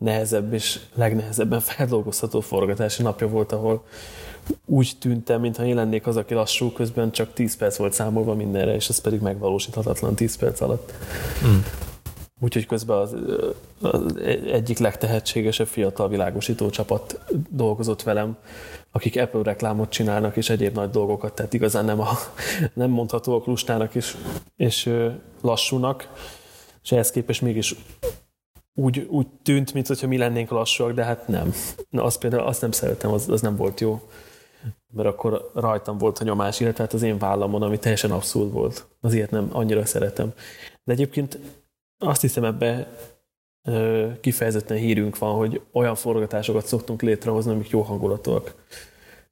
nehezebb 0.02 0.54
és 0.54 0.80
legnehezebben 0.96 1.60
feldolgozható 1.60 2.40
forgatási 2.40 3.02
napja 3.02 3.28
volt, 3.28 3.52
ahol 3.52 3.84
úgy 4.66 4.92
tűntem, 5.00 5.42
mintha 5.42 5.66
én 5.66 5.76
lennék 5.76 6.08
az, 6.08 6.18
aki 6.18 6.34
lassú, 6.34 6.72
közben 6.72 7.12
csak 7.12 7.34
10 7.34 7.58
perc 7.58 7.78
volt 7.78 7.94
számolva 7.94 8.34
mindenre, 8.34 8.76
és 8.76 8.90
ez 8.90 9.02
pedig 9.02 9.22
megvalósíthatatlan 9.22 10.16
10 10.16 10.38
perc 10.38 10.62
alatt. 10.62 10.94
Mm. 11.48 11.58
Úgyhogy 12.40 12.66
közben 12.66 12.98
az, 12.98 13.16
az 13.82 14.16
egyik 14.52 14.78
legtehetségesebb 14.78 15.68
fiatal 15.68 16.10
világosító 16.10 16.70
csapat 16.70 17.20
dolgozott 17.50 18.04
velem, 18.04 18.38
akik 18.92 19.20
Apple 19.20 19.44
reklámot 19.44 19.90
csinálnak, 19.90 20.38
és 20.38 20.50
egyéb 20.50 20.76
nagy 20.76 20.90
dolgokat, 20.90 21.34
tehát 21.34 21.54
igazán 21.54 21.86
nem, 21.86 22.00
a, 22.00 22.10
nem 22.74 22.90
mondhatóak 22.90 23.46
lustának 23.46 23.96
és, 23.96 24.18
és 24.56 24.94
lassúnak, 25.42 26.08
és 26.84 26.92
ehhez 26.92 27.12
képest 27.12 27.42
mégis 27.42 27.76
úgy, 28.74 29.08
úgy 29.10 29.28
tűnt, 29.44 29.74
mintha 29.74 30.08
mi 30.08 30.18
lennénk 30.18 30.50
lassúak, 30.50 30.92
de 30.92 31.04
hát 31.04 31.28
nem. 31.28 31.54
Na, 31.90 32.04
azt 32.04 32.20
például 32.20 32.44
azt 32.44 32.62
nem 32.62 32.72
szeretem, 32.72 33.12
az, 33.12 33.30
az 33.30 33.42
nem 33.42 33.56
volt 33.56 33.80
jó. 33.80 34.02
Mert 34.94 35.08
akkor 35.08 35.52
rajtam 35.54 35.98
volt 35.98 36.20
a 36.20 36.24
nyomás, 36.24 36.60
illetve 36.60 36.84
hát 36.84 36.94
az 36.94 37.02
én 37.02 37.18
vállamon, 37.18 37.62
ami 37.62 37.80
teljesen 37.80 38.12
abszurd 38.12 38.52
volt. 38.52 38.88
Az 39.02 39.14
ilyet 39.14 39.32
nem 39.32 39.50
annyira 39.52 39.86
szeretem. 39.86 40.34
De 40.84 40.94
egyébként 40.94 41.40
azt 41.98 42.22
hiszem 42.22 42.44
ebbe 42.44 42.88
ö, 43.64 44.08
kifejezetten 44.22 44.78
hírünk 44.78 45.18
van, 45.18 45.36
hogy 45.36 45.62
olyan 45.72 45.96
forgatásokat 45.96 46.66
szoktunk 46.66 47.02
létrehozni, 47.02 47.52
amik 47.52 47.70
jó 47.70 47.82
hangulatúak, 47.82 48.56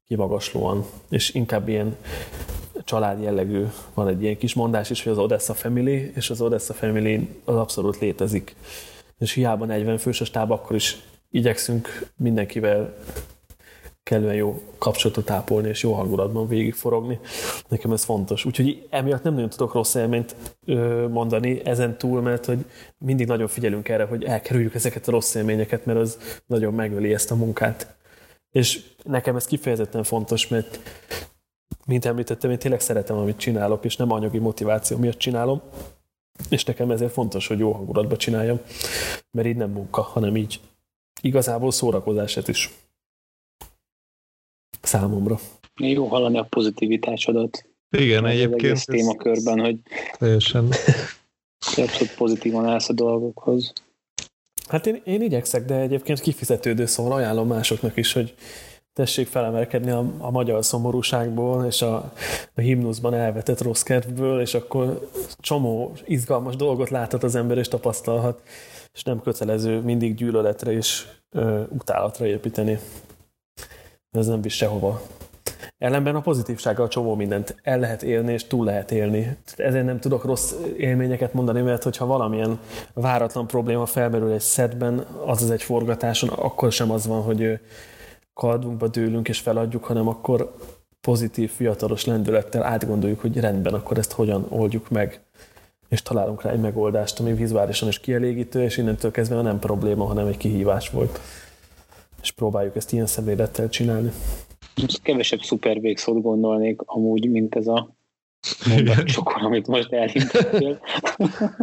kimagaslóan, 0.06 0.86
és 1.10 1.34
inkább 1.34 1.68
ilyen 1.68 1.96
család 2.84 3.22
jellegű, 3.22 3.66
van 3.94 4.08
egy 4.08 4.22
ilyen 4.22 4.38
kis 4.38 4.54
mondás 4.54 4.90
is, 4.90 5.04
hogy 5.04 5.12
az 5.12 5.18
Odessa 5.18 5.54
Family, 5.54 6.12
és 6.16 6.30
az 6.30 6.42
Odessa 6.42 6.74
Family 6.74 7.30
az 7.44 7.56
abszolút 7.56 8.00
létezik 8.00 8.56
és 9.20 9.34
hiába 9.34 9.66
40 9.66 9.98
fős 9.98 10.22
a 10.22 10.26
stáb, 10.26 10.52
akkor 10.52 10.76
is 10.76 10.98
igyekszünk 11.30 12.08
mindenkivel 12.18 12.96
kellően 14.04 14.36
jó 14.36 14.62
kapcsolatot 14.78 15.30
ápolni, 15.30 15.68
és 15.68 15.84
jó 15.84 15.94
hangulatban 15.94 16.48
végigforogni. 16.48 17.20
Nekem 17.68 17.92
ez 17.92 18.04
fontos. 18.04 18.46
Úgyhogy 18.46 18.88
emiatt 18.90 19.24
nem 19.24 19.34
nagyon 19.34 19.50
tudok 19.50 19.74
rossz 19.74 19.96
élményt 19.96 20.36
mondani 21.10 21.66
ezen 21.66 21.98
túl, 21.98 22.22
mert 22.22 22.46
hogy 22.46 22.66
mindig 22.98 23.28
nagyon 23.28 23.48
figyelünk 23.48 23.90
erre, 23.90 24.04
hogy 24.04 24.24
elkerüljük 24.24 24.76
ezeket 24.76 25.08
a 25.08 25.12
rossz 25.12 25.36
élményeket, 25.36 25.86
mert 25.86 26.00
az 26.00 26.18
nagyon 26.46 26.74
megöli 26.74 27.14
ezt 27.14 27.32
a 27.32 27.36
munkát. 27.36 27.96
És 28.52 28.82
nekem 29.04 29.36
ez 29.36 29.46
kifejezetten 29.46 30.04
fontos, 30.04 30.48
mert 30.48 30.80
mint 31.86 32.06
említettem, 32.06 32.52
én 32.52 32.60
tényleg 32.60 32.80
szeretem, 32.80 33.18
amit 33.18 33.38
csinálok, 33.38 33.86
és 33.86 33.96
nem 33.96 34.12
anyagi 34.12 34.38
motiváció 34.38 34.98
miatt 34.98 35.18
csinálom, 35.18 35.62
és 36.50 36.64
nekem 36.64 36.92
ezért 36.92 37.12
fontos, 37.12 37.48
hogy 37.48 37.60
jó 37.60 37.72
hangulatba 37.72 38.18
csináljam, 38.18 38.60
mert 39.32 39.48
így 39.48 39.56
nem 39.56 39.72
munka, 39.72 40.02
hanem 40.02 40.36
így 40.36 40.60
igazából 41.22 41.72
szórakozását 41.72 42.48
is 42.48 42.70
számomra. 44.82 45.40
Jó 45.76 46.08
hallani 46.08 46.38
a 46.38 46.44
pozitivitásodat. 46.44 47.66
Igen, 47.98 48.26
ez 48.26 48.34
egyébként. 48.34 48.76
Ez 48.76 48.84
témakörben, 48.84 49.60
hogy 49.60 49.78
teljesen. 50.18 50.70
abszolút 51.78 52.16
pozitívan 52.16 52.66
állsz 52.66 52.90
a 52.90 52.94
dolgokhoz. 52.94 53.74
Hát 54.68 54.88
én, 54.88 55.02
én 55.06 55.22
igyekszek, 55.22 55.66
de 55.66 55.76
egyébként 55.76 56.20
kifizetődő, 56.20 56.86
szóval 56.86 57.12
ajánlom 57.12 57.48
másoknak 57.48 57.98
is, 57.98 58.14
hogy 58.14 58.34
tessék 59.00 59.28
felemelkedni 59.28 59.92
a, 59.92 60.06
a 60.18 60.32
magyar 60.32 60.66
szomorúságból 60.66 61.66
és 61.66 61.82
a, 61.82 61.96
a 62.56 62.62
himnuszban 62.62 63.14
elvetett 63.14 63.62
rossz 63.62 63.82
kedvből, 63.82 64.42
és 64.42 64.54
akkor 64.54 65.10
csomó 65.38 65.92
izgalmas 66.06 66.56
dolgot 66.56 66.90
láthat 66.90 67.24
az 67.24 67.36
ember 67.36 67.58
és 67.58 67.68
tapasztalhat, 67.68 68.42
és 68.94 69.04
nem 69.04 69.22
kötelező 69.22 69.80
mindig 69.80 70.16
gyűlöletre 70.16 70.72
és 70.72 71.08
ö, 71.30 71.62
utálatra 71.70 72.26
építeni. 72.26 72.80
Ez 74.12 74.28
nem 74.28 74.42
visz 74.42 74.54
sehova. 74.54 75.02
Ellenben 75.78 76.16
a 76.16 76.22
pozitívsággal 76.22 76.88
csomó 76.88 77.16
mindent 77.16 77.56
el 77.64 77.80
lehet 77.80 78.04
élni, 78.04 78.34
és 78.34 78.48
túl 78.48 78.66
lehet 78.66 78.92
élni. 78.92 79.38
Ezért 79.56 79.86
nem 79.86 80.00
tudok 80.00 80.24
rossz 80.24 80.54
élményeket 80.78 81.34
mondani, 81.34 81.62
mert 81.62 81.84
hogyha 81.84 82.06
valamilyen 82.06 82.60
váratlan 82.94 83.48
probléma 83.48 83.86
felmerül 83.86 84.32
egy 84.32 84.40
szedben, 84.40 85.06
az 85.26 85.44
az 85.44 85.52
egy 85.52 85.64
forgatáson, 85.64 86.30
akkor 86.30 86.72
sem 86.72 86.92
az 86.92 87.08
van, 87.08 87.22
hogy 87.22 87.60
kaldunkba 88.40 88.88
dőlünk 88.88 89.30
és 89.30 89.40
feladjuk, 89.40 89.84
hanem 89.84 90.08
akkor 90.08 90.56
pozitív, 91.02 91.50
fiatalos 91.50 92.06
lendülettel 92.06 92.64
átgondoljuk, 92.64 93.20
hogy 93.20 93.40
rendben, 93.40 93.74
akkor 93.74 93.98
ezt 93.98 94.12
hogyan 94.12 94.46
oldjuk 94.50 94.90
meg. 94.90 95.22
és 95.90 96.02
találunk 96.02 96.42
rá 96.42 96.52
egy 96.52 96.60
megoldást, 96.60 97.20
ami 97.20 97.34
vizuálisan 97.34 97.88
is 97.88 98.00
kielégítő, 98.00 98.64
és 98.64 98.78
innentől 98.78 99.12
kezdve 99.12 99.42
nem 99.42 99.60
probléma, 99.60 100.06
hanem 100.06 100.28
egy 100.28 100.38
kihívás 100.38 100.90
volt. 100.90 101.20
És 102.22 102.32
próbáljuk 102.32 102.76
ezt 102.76 102.92
ilyen 102.92 103.06
szemlélettel 103.06 103.70
csinálni. 103.70 104.12
Kevesebb 105.02 105.42
szuper 105.42 105.80
végszót 105.80 106.22
gondolnék 106.22 106.82
amúgy, 106.86 107.30
mint 107.30 107.56
ez 107.56 107.68
a 107.68 107.96
csokor, 109.06 109.44
amit 109.44 109.68
most 109.68 109.94
elindítettél. 109.94 110.80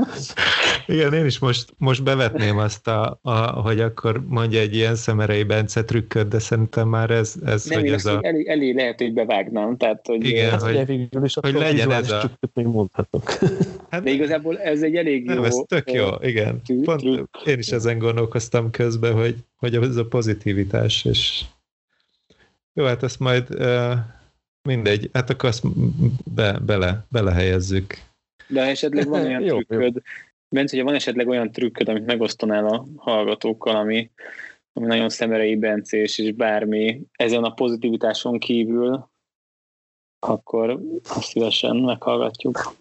Igen, 0.86 1.12
én 1.12 1.24
is 1.24 1.38
most, 1.38 1.74
most 1.78 2.02
bevetném 2.02 2.58
azt, 2.58 2.88
a, 2.88 3.18
a, 3.22 3.36
hogy 3.36 3.80
akkor 3.80 4.24
mondja 4.26 4.60
egy 4.60 4.74
ilyen 4.74 4.94
szemerei 4.94 5.42
Bence 5.42 5.84
trükköt, 5.84 6.28
de 6.28 6.38
szerintem 6.38 6.88
már 6.88 7.10
ez, 7.10 7.34
ez 7.44 7.64
Nem, 7.64 7.80
hogy 7.80 7.90
ez 7.90 8.06
a... 8.06 8.18
Elég, 8.22 8.46
elég 8.46 8.74
lehet, 8.74 9.00
hogy 9.00 9.12
bevágnám, 9.12 9.76
tehát 9.76 10.06
hogy... 10.06 10.24
Igen, 10.24 10.50
hát, 10.50 10.62
hogy, 10.62 10.86
végül 10.86 11.24
is 11.24 11.34
hogy 11.34 11.54
legyen 11.54 11.90
ez 11.90 12.10
a... 12.10 12.30
még 12.54 12.66
mondhatok. 12.66 13.32
Hát, 13.90 14.02
de 14.02 14.10
igazából 14.10 14.58
ez 14.58 14.82
egy 14.82 14.96
elég 14.96 15.24
nem, 15.24 15.36
jó... 15.36 15.44
ez 15.44 15.54
tök 15.66 15.92
jó, 15.92 16.08
igen. 16.20 16.62
Trükk. 16.62 16.84
Pont 16.84 17.02
én 17.44 17.58
is 17.58 17.68
ezen 17.68 17.98
gondolkoztam 17.98 18.70
közben, 18.70 19.12
hogy, 19.12 19.36
hogy 19.56 19.74
ez 19.74 19.96
a 19.96 20.06
pozitivitás, 20.06 21.04
és 21.04 21.44
jó, 22.72 22.84
hát 22.84 23.02
ezt 23.02 23.18
majd 23.18 23.46
uh, 23.54 23.92
mindegy, 24.66 25.10
hát 25.12 25.30
akkor 25.30 25.48
azt 25.48 25.64
be, 26.34 26.58
bele, 26.58 27.06
belehelyezzük. 27.08 27.94
De 28.48 28.62
esetleg 28.62 29.08
van 29.08 29.24
olyan 29.26 29.42
jó, 29.42 29.62
trükköd, 29.62 29.94
jó. 29.94 30.00
Bence, 30.48 30.70
hogyha 30.70 30.90
van 30.90 30.94
esetleg 30.94 31.28
olyan 31.28 31.52
trükköd, 31.52 31.88
amit 31.88 32.06
megosztanál 32.06 32.66
a 32.66 32.86
hallgatókkal, 32.96 33.76
ami, 33.76 34.10
ami 34.72 34.86
nagyon 34.86 35.08
szemerei 35.08 35.56
bencés, 35.56 36.18
és 36.18 36.32
bármi 36.32 37.00
ezen 37.12 37.44
a 37.44 37.50
pozitivitáson 37.50 38.38
kívül, 38.38 39.08
akkor 40.18 40.80
azt 41.08 41.28
szívesen 41.28 41.76
meghallgatjuk. 41.76 42.74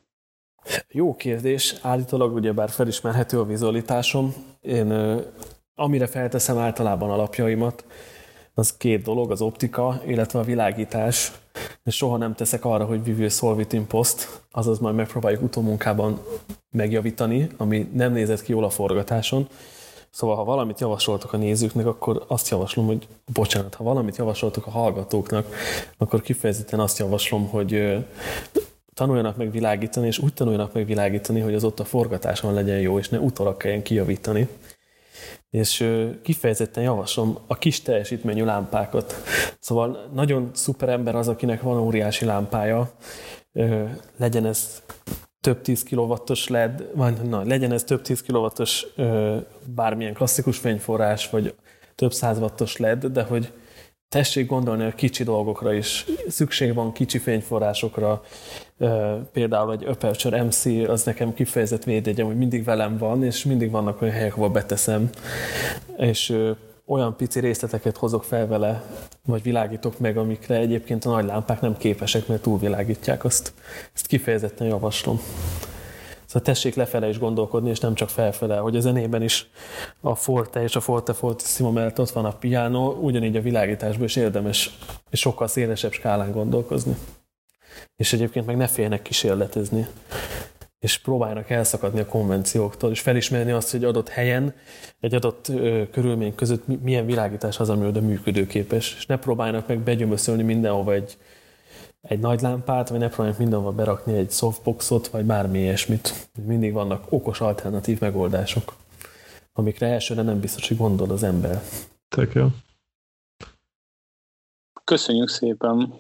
Jó 0.90 1.16
kérdés. 1.16 1.76
Állítólag 1.82 2.34
ugyebár 2.34 2.70
felismerhető 2.70 3.40
a 3.40 3.46
vizualitásom. 3.46 4.34
Én 4.62 4.94
amire 5.76 6.08
felteszem 6.08 6.58
általában 6.58 7.10
alapjaimat, 7.10 7.86
az 8.58 8.78
két 8.78 9.04
dolog, 9.04 9.32
az 9.32 9.42
optika, 9.42 10.02
illetve 10.06 10.40
a 10.40 10.44
világítás. 10.44 11.32
És 11.84 11.96
soha 11.96 12.18
nem 12.18 12.36
teszek 12.36 12.66
arra, 12.66 12.86
hogy 12.86 13.04
vivő 13.04 13.30
solve 13.30 13.64
in 13.72 13.88
post, 13.88 14.42
azaz 14.52 14.80
majd 14.80 14.96
megpróbáljuk 14.96 15.42
utómunkában 15.42 16.20
megjavítani, 16.72 17.50
ami 17.58 17.90
nem 17.94 18.12
nézett 18.12 18.42
ki 18.42 18.52
jól 18.52 18.64
a 18.64 18.70
forgatáson. 18.70 19.48
Szóval, 20.10 20.36
ha 20.36 20.44
valamit 20.44 20.80
javasoltok 20.80 21.34
a 21.34 21.38
nézőknek, 21.38 21.86
akkor 21.86 22.26
azt 22.28 22.50
javaslom, 22.50 22.86
hogy 22.86 23.08
bocsánat, 23.34 23.76
ha 23.76 23.84
valamit 23.84 24.18
javasoltok 24.18 24.68
a 24.68 24.72
hallgatóknak, 24.72 25.48
akkor 25.98 26.22
kifejezetten 26.22 26.80
azt 26.80 27.00
javaslom, 27.00 27.48
hogy 27.48 28.06
tanuljanak 28.94 29.38
meg 29.38 29.52
világítani, 29.52 30.08
és 30.08 30.20
úgy 30.20 30.34
tanuljanak 30.34 30.74
meg 30.74 30.86
világítani, 30.86 31.40
hogy 31.40 31.54
az 31.54 31.64
ott 31.64 31.80
a 31.80 31.86
forgatáson 31.86 32.54
legyen 32.54 32.80
jó, 32.80 33.00
és 33.00 33.10
ne 33.10 33.20
utólag 33.20 33.58
kelljen 33.58 33.84
kijavítani 33.84 34.48
és 35.50 35.90
kifejezetten 36.22 36.84
javaslom 36.84 37.38
a 37.48 37.58
kis 37.58 37.82
teljesítményű 37.82 38.44
lámpákat. 38.44 39.16
Szóval 39.60 40.10
nagyon 40.14 40.50
szuper 40.54 40.90
ember 40.90 41.16
az, 41.16 41.28
akinek 41.28 41.62
van 41.62 41.78
óriási 41.78 42.26
lámpája, 42.26 42.92
legyen 44.18 44.46
ez 44.46 44.84
több 45.42 45.62
10 45.62 45.84
kW-os 45.84 46.48
LED, 46.48 46.90
vagy 46.94 47.22
na, 47.22 47.44
legyen 47.44 47.72
ez 47.72 47.84
több 47.84 48.02
10 48.02 48.24
kW-os 48.24 48.86
bármilyen 49.76 50.14
klasszikus 50.14 50.58
fényforrás, 50.58 51.30
vagy 51.30 51.56
több 51.96 52.14
100 52.14 52.38
wattos 52.38 52.78
LED, 52.78 53.06
de 53.06 53.24
hogy 53.24 53.52
tessék 54.10 54.48
gondolni 54.48 54.84
a 54.84 54.96
kicsi 54.96 55.24
dolgokra 55.24 55.74
is. 55.74 56.06
Szükség 56.28 56.74
van 56.74 56.92
kicsi 56.92 57.18
fényforrásokra, 57.18 58.24
például 59.32 59.72
egy 59.72 59.86
Aperture 59.86 60.44
MC, 60.44 60.66
az 60.66 61.04
nekem 61.04 61.34
kifejezett 61.34 61.84
védjegyem, 61.84 62.26
hogy 62.26 62.38
mindig 62.38 62.64
velem 62.64 62.98
van, 62.98 63.24
és 63.24 63.44
mindig 63.44 63.72
vannak 63.72 64.02
olyan 64.02 64.14
helyek, 64.14 64.36
ahol 64.36 64.50
beteszem, 64.50 65.10
és 65.98 66.38
olyan 66.86 67.16
pici 67.16 67.40
részleteket 67.40 67.98
hozok 67.98 68.24
fel 68.24 68.48
vele, 68.48 68.84
vagy 69.26 69.44
világítok 69.44 70.00
meg, 70.00 70.18
amikre 70.18 70.56
egyébként 70.56 71.06
a 71.06 71.10
nagy 71.10 71.26
lámpák 71.26 71.62
nem 71.62 71.78
képesek, 71.78 72.28
mert 72.28 72.42
túlvilágítják 72.42 73.24
azt. 73.24 73.54
Ezt 73.94 74.08
kifejezetten 74.08 74.68
javaslom. 74.68 75.20
Szóval 76.26 76.42
tessék 76.42 76.76
lefele 76.76 77.10
is 77.10 77.20
gondolkodni, 77.20 77.70
és 77.70 77.80
nem 77.80 77.94
csak 77.94 78.10
felfele, 78.10 78.58
hogy 78.58 78.76
a 78.76 78.80
zenében 78.80 79.22
is 79.22 79.50
a 80.02 80.16
forte 80.16 80.64
és 80.64 80.76
a 80.76 80.80
forte 80.80 81.14
fortissimo 81.14 81.72
mellett 81.72 82.00
ott 82.00 82.10
van 82.10 82.26
a 82.26 82.36
piano, 82.36 82.92
ugyanígy 82.92 83.36
a 83.36 83.42
világításban 83.42 84.06
is 84.06 84.16
érdemes 84.16 84.78
és 85.10 85.20
sokkal 85.20 85.48
szélesebb 85.48 85.92
skálán 85.92 86.32
gondolkozni. 86.32 86.96
És 87.96 88.14
egyébként 88.14 88.46
meg 88.46 88.58
ne 88.58 88.68
félnek 88.68 89.02
kísérletezni 89.02 89.88
és 90.86 90.98
próbálnak 90.98 91.50
elszakadni 91.50 92.00
a 92.00 92.06
konvencióktól, 92.06 92.92
és 92.92 93.00
felismerni 93.00 93.52
azt, 93.52 93.72
hogy 93.72 93.84
adott 93.84 94.10
helyen, 94.10 94.54
egy 95.00 95.16
adott 95.16 95.48
ö, 95.48 95.84
körülmény 95.92 96.36
között 96.36 96.82
milyen 96.82 97.06
világítás 97.06 97.60
az, 97.60 97.70
ami 97.70 97.86
oda 97.86 98.02
működőképes, 98.02 98.96
és 98.98 99.06
ne 99.06 99.18
próbálnak 99.18 99.68
meg 99.68 99.80
begyömöszölni 99.80 100.44
mindenhova 100.44 100.94
egy 100.94 101.18
egy 102.08 102.20
nagy 102.20 102.42
lámpát, 102.42 102.90
vagy 102.90 103.00
ne 103.00 103.08
próbáljuk 103.08 103.38
mindenhol 103.38 103.72
berakni 103.72 104.18
egy 104.18 104.32
softboxot, 104.32 105.08
vagy 105.08 105.26
bármi 105.26 105.60
ilyesmit. 105.60 106.30
Mindig 106.46 106.74
vannak 106.74 107.06
okos 107.10 107.42
alternatív 107.42 108.00
megoldások, 108.00 108.76
amikre 109.54 109.88
elsőre 109.88 110.22
nem 110.22 110.40
biztos, 110.40 110.68
hogy 110.68 110.78
gondol 110.78 111.12
az 111.12 111.24
ember. 111.24 111.62
Tök 112.08 112.34
jó. 112.34 112.48
Köszönjük 114.84 115.30
szépen. 115.30 115.94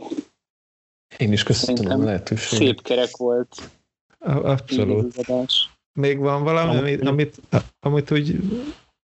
Én 1.18 1.32
is 1.32 1.44
köszönöm 1.44 1.76
Szerintem 1.76 2.02
a 2.02 2.04
lehetőséget. 2.04 2.66
Szép 2.66 2.82
kerek 2.82 3.18
volt. 3.18 3.70
Abszolút. 4.20 5.28
Még 5.94 6.20
van 6.20 6.44
valami, 6.44 6.78
amit, 6.78 7.02
amit, 7.02 7.42
amit 7.80 8.12
úgy 8.12 8.40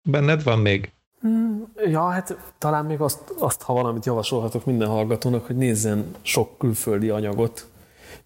benned 0.02 0.42
van 0.42 0.58
még? 0.58 0.92
Hmm, 1.26 1.72
ja, 1.86 2.08
hát 2.08 2.36
talán 2.58 2.84
még 2.84 3.00
azt, 3.00 3.18
azt, 3.38 3.62
ha 3.62 3.72
valamit 3.72 4.04
javasolhatok 4.04 4.64
minden 4.64 4.88
hallgatónak, 4.88 5.46
hogy 5.46 5.56
nézzen 5.56 6.14
sok 6.22 6.58
külföldi 6.58 7.08
anyagot, 7.08 7.66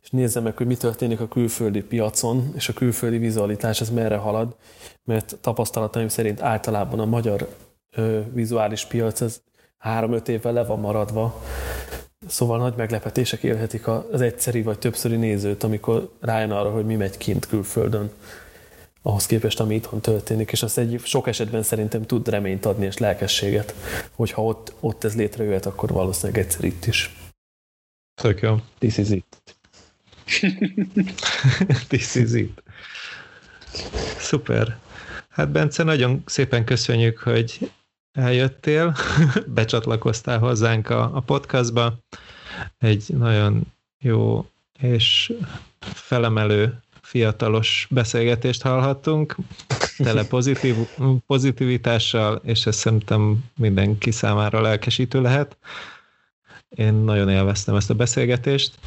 és 0.02 0.10
nézze 0.10 0.40
meg, 0.40 0.56
hogy 0.56 0.66
mi 0.66 0.76
történik 0.76 1.20
a 1.20 1.28
külföldi 1.28 1.82
piacon, 1.82 2.52
és 2.54 2.68
a 2.68 2.72
külföldi 2.72 3.18
vizualitás 3.18 3.80
ez 3.80 3.90
merre 3.90 4.16
halad, 4.16 4.56
mert 5.04 5.36
tapasztalataim 5.40 6.08
szerint 6.08 6.42
általában 6.42 7.00
a 7.00 7.04
magyar 7.04 7.48
ö, 7.96 8.20
vizuális 8.32 8.84
piac 8.84 9.20
ez 9.20 9.40
három-öt 9.78 10.28
évvel 10.28 10.52
le 10.52 10.64
van 10.64 10.80
maradva, 10.80 11.42
szóval 12.26 12.58
nagy 12.58 12.74
meglepetések 12.76 13.42
élhetik 13.42 13.86
az 13.88 14.20
egyszeri 14.20 14.62
vagy 14.62 14.78
többszöri 14.78 15.16
nézőt, 15.16 15.62
amikor 15.62 16.10
rájön 16.20 16.50
arra, 16.50 16.70
hogy 16.70 16.84
mi 16.84 16.96
megy 16.96 17.16
kint 17.16 17.46
külföldön 17.46 18.10
ahhoz 19.02 19.26
képest, 19.26 19.60
ami 19.60 19.74
itthon 19.74 20.00
történik, 20.00 20.52
és 20.52 20.62
az 20.62 20.78
egy 20.78 21.00
sok 21.04 21.26
esetben 21.26 21.62
szerintem 21.62 22.02
tud 22.06 22.28
reményt 22.28 22.64
adni 22.64 22.86
és 22.86 22.98
lelkességet, 22.98 23.74
hogyha 24.10 24.44
ott, 24.44 24.72
ott 24.80 25.04
ez 25.04 25.16
létrejöhet, 25.16 25.66
akkor 25.66 25.90
valószínűleg 25.90 26.42
egyszer 26.42 26.64
itt 26.64 26.86
is. 26.86 27.14
Tök 28.22 28.40
jó. 28.40 28.56
This 28.78 28.98
is 28.98 29.08
it. 29.10 29.42
This 31.88 32.14
is 32.14 32.32
it. 32.32 32.62
Szuper. 34.18 34.78
Hát 35.28 35.50
Bence, 35.50 35.82
nagyon 35.82 36.22
szépen 36.26 36.64
köszönjük, 36.64 37.18
hogy 37.18 37.70
eljöttél, 38.12 38.96
becsatlakoztál 39.54 40.38
hozzánk 40.38 40.90
a, 40.90 41.16
a 41.16 41.20
podcastba. 41.20 41.98
Egy 42.78 43.04
nagyon 43.08 43.62
jó 43.98 44.46
és 44.78 45.32
felemelő 45.80 46.82
fiatalos 47.10 47.86
beszélgetést 47.90 48.62
hallhattunk, 48.62 49.36
tele 49.96 50.24
pozitív, 50.24 50.76
pozitivitással, 51.26 52.40
és 52.44 52.66
ez 52.66 52.76
szerintem 52.76 53.44
mindenki 53.56 54.10
számára 54.10 54.60
lelkesítő 54.60 55.20
lehet. 55.20 55.56
Én 56.68 56.94
nagyon 56.94 57.28
élveztem 57.28 57.74
ezt 57.74 57.90
a 57.90 57.94
beszélgetést. 57.94 58.78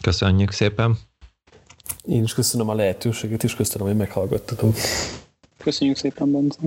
Köszönjük 0.00 0.50
szépen! 0.50 0.98
Én 2.04 2.22
is 2.22 2.34
köszönöm 2.34 2.68
a 2.68 2.74
lehetőséget, 2.74 3.44
és 3.44 3.54
köszönöm, 3.54 3.86
hogy 3.86 3.96
meghallgattatok. 3.96 4.74
Köszönjük 5.56 5.96
szépen, 5.96 6.32
Bence! 6.32 6.58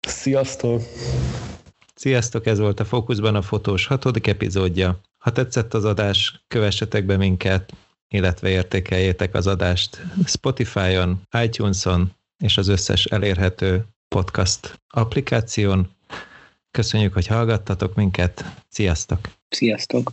Sziasztok! 0.00 0.82
Sziasztok, 1.94 2.46
ez 2.46 2.58
volt 2.58 2.80
a 2.80 2.84
Fókuszban 2.84 3.34
a 3.34 3.42
fotós 3.42 3.86
hatodik 3.86 4.26
epizódja. 4.26 5.00
Ha 5.18 5.32
tetszett 5.32 5.74
az 5.74 5.84
adás, 5.84 6.44
kövessetek 6.48 7.04
be 7.04 7.16
minket 7.16 7.72
illetve 8.12 8.48
értékeljétek 8.48 9.34
az 9.34 9.46
adást 9.46 10.02
Spotify-on, 10.26 11.20
iTunes-on 11.42 12.14
és 12.38 12.56
az 12.56 12.68
összes 12.68 13.04
elérhető 13.04 13.84
podcast 14.08 14.80
applikáción. 14.88 15.90
Köszönjük, 16.70 17.12
hogy 17.12 17.26
hallgattatok 17.26 17.94
minket. 17.94 18.44
Sziasztok! 18.68 19.18
Sziasztok! 19.48 20.12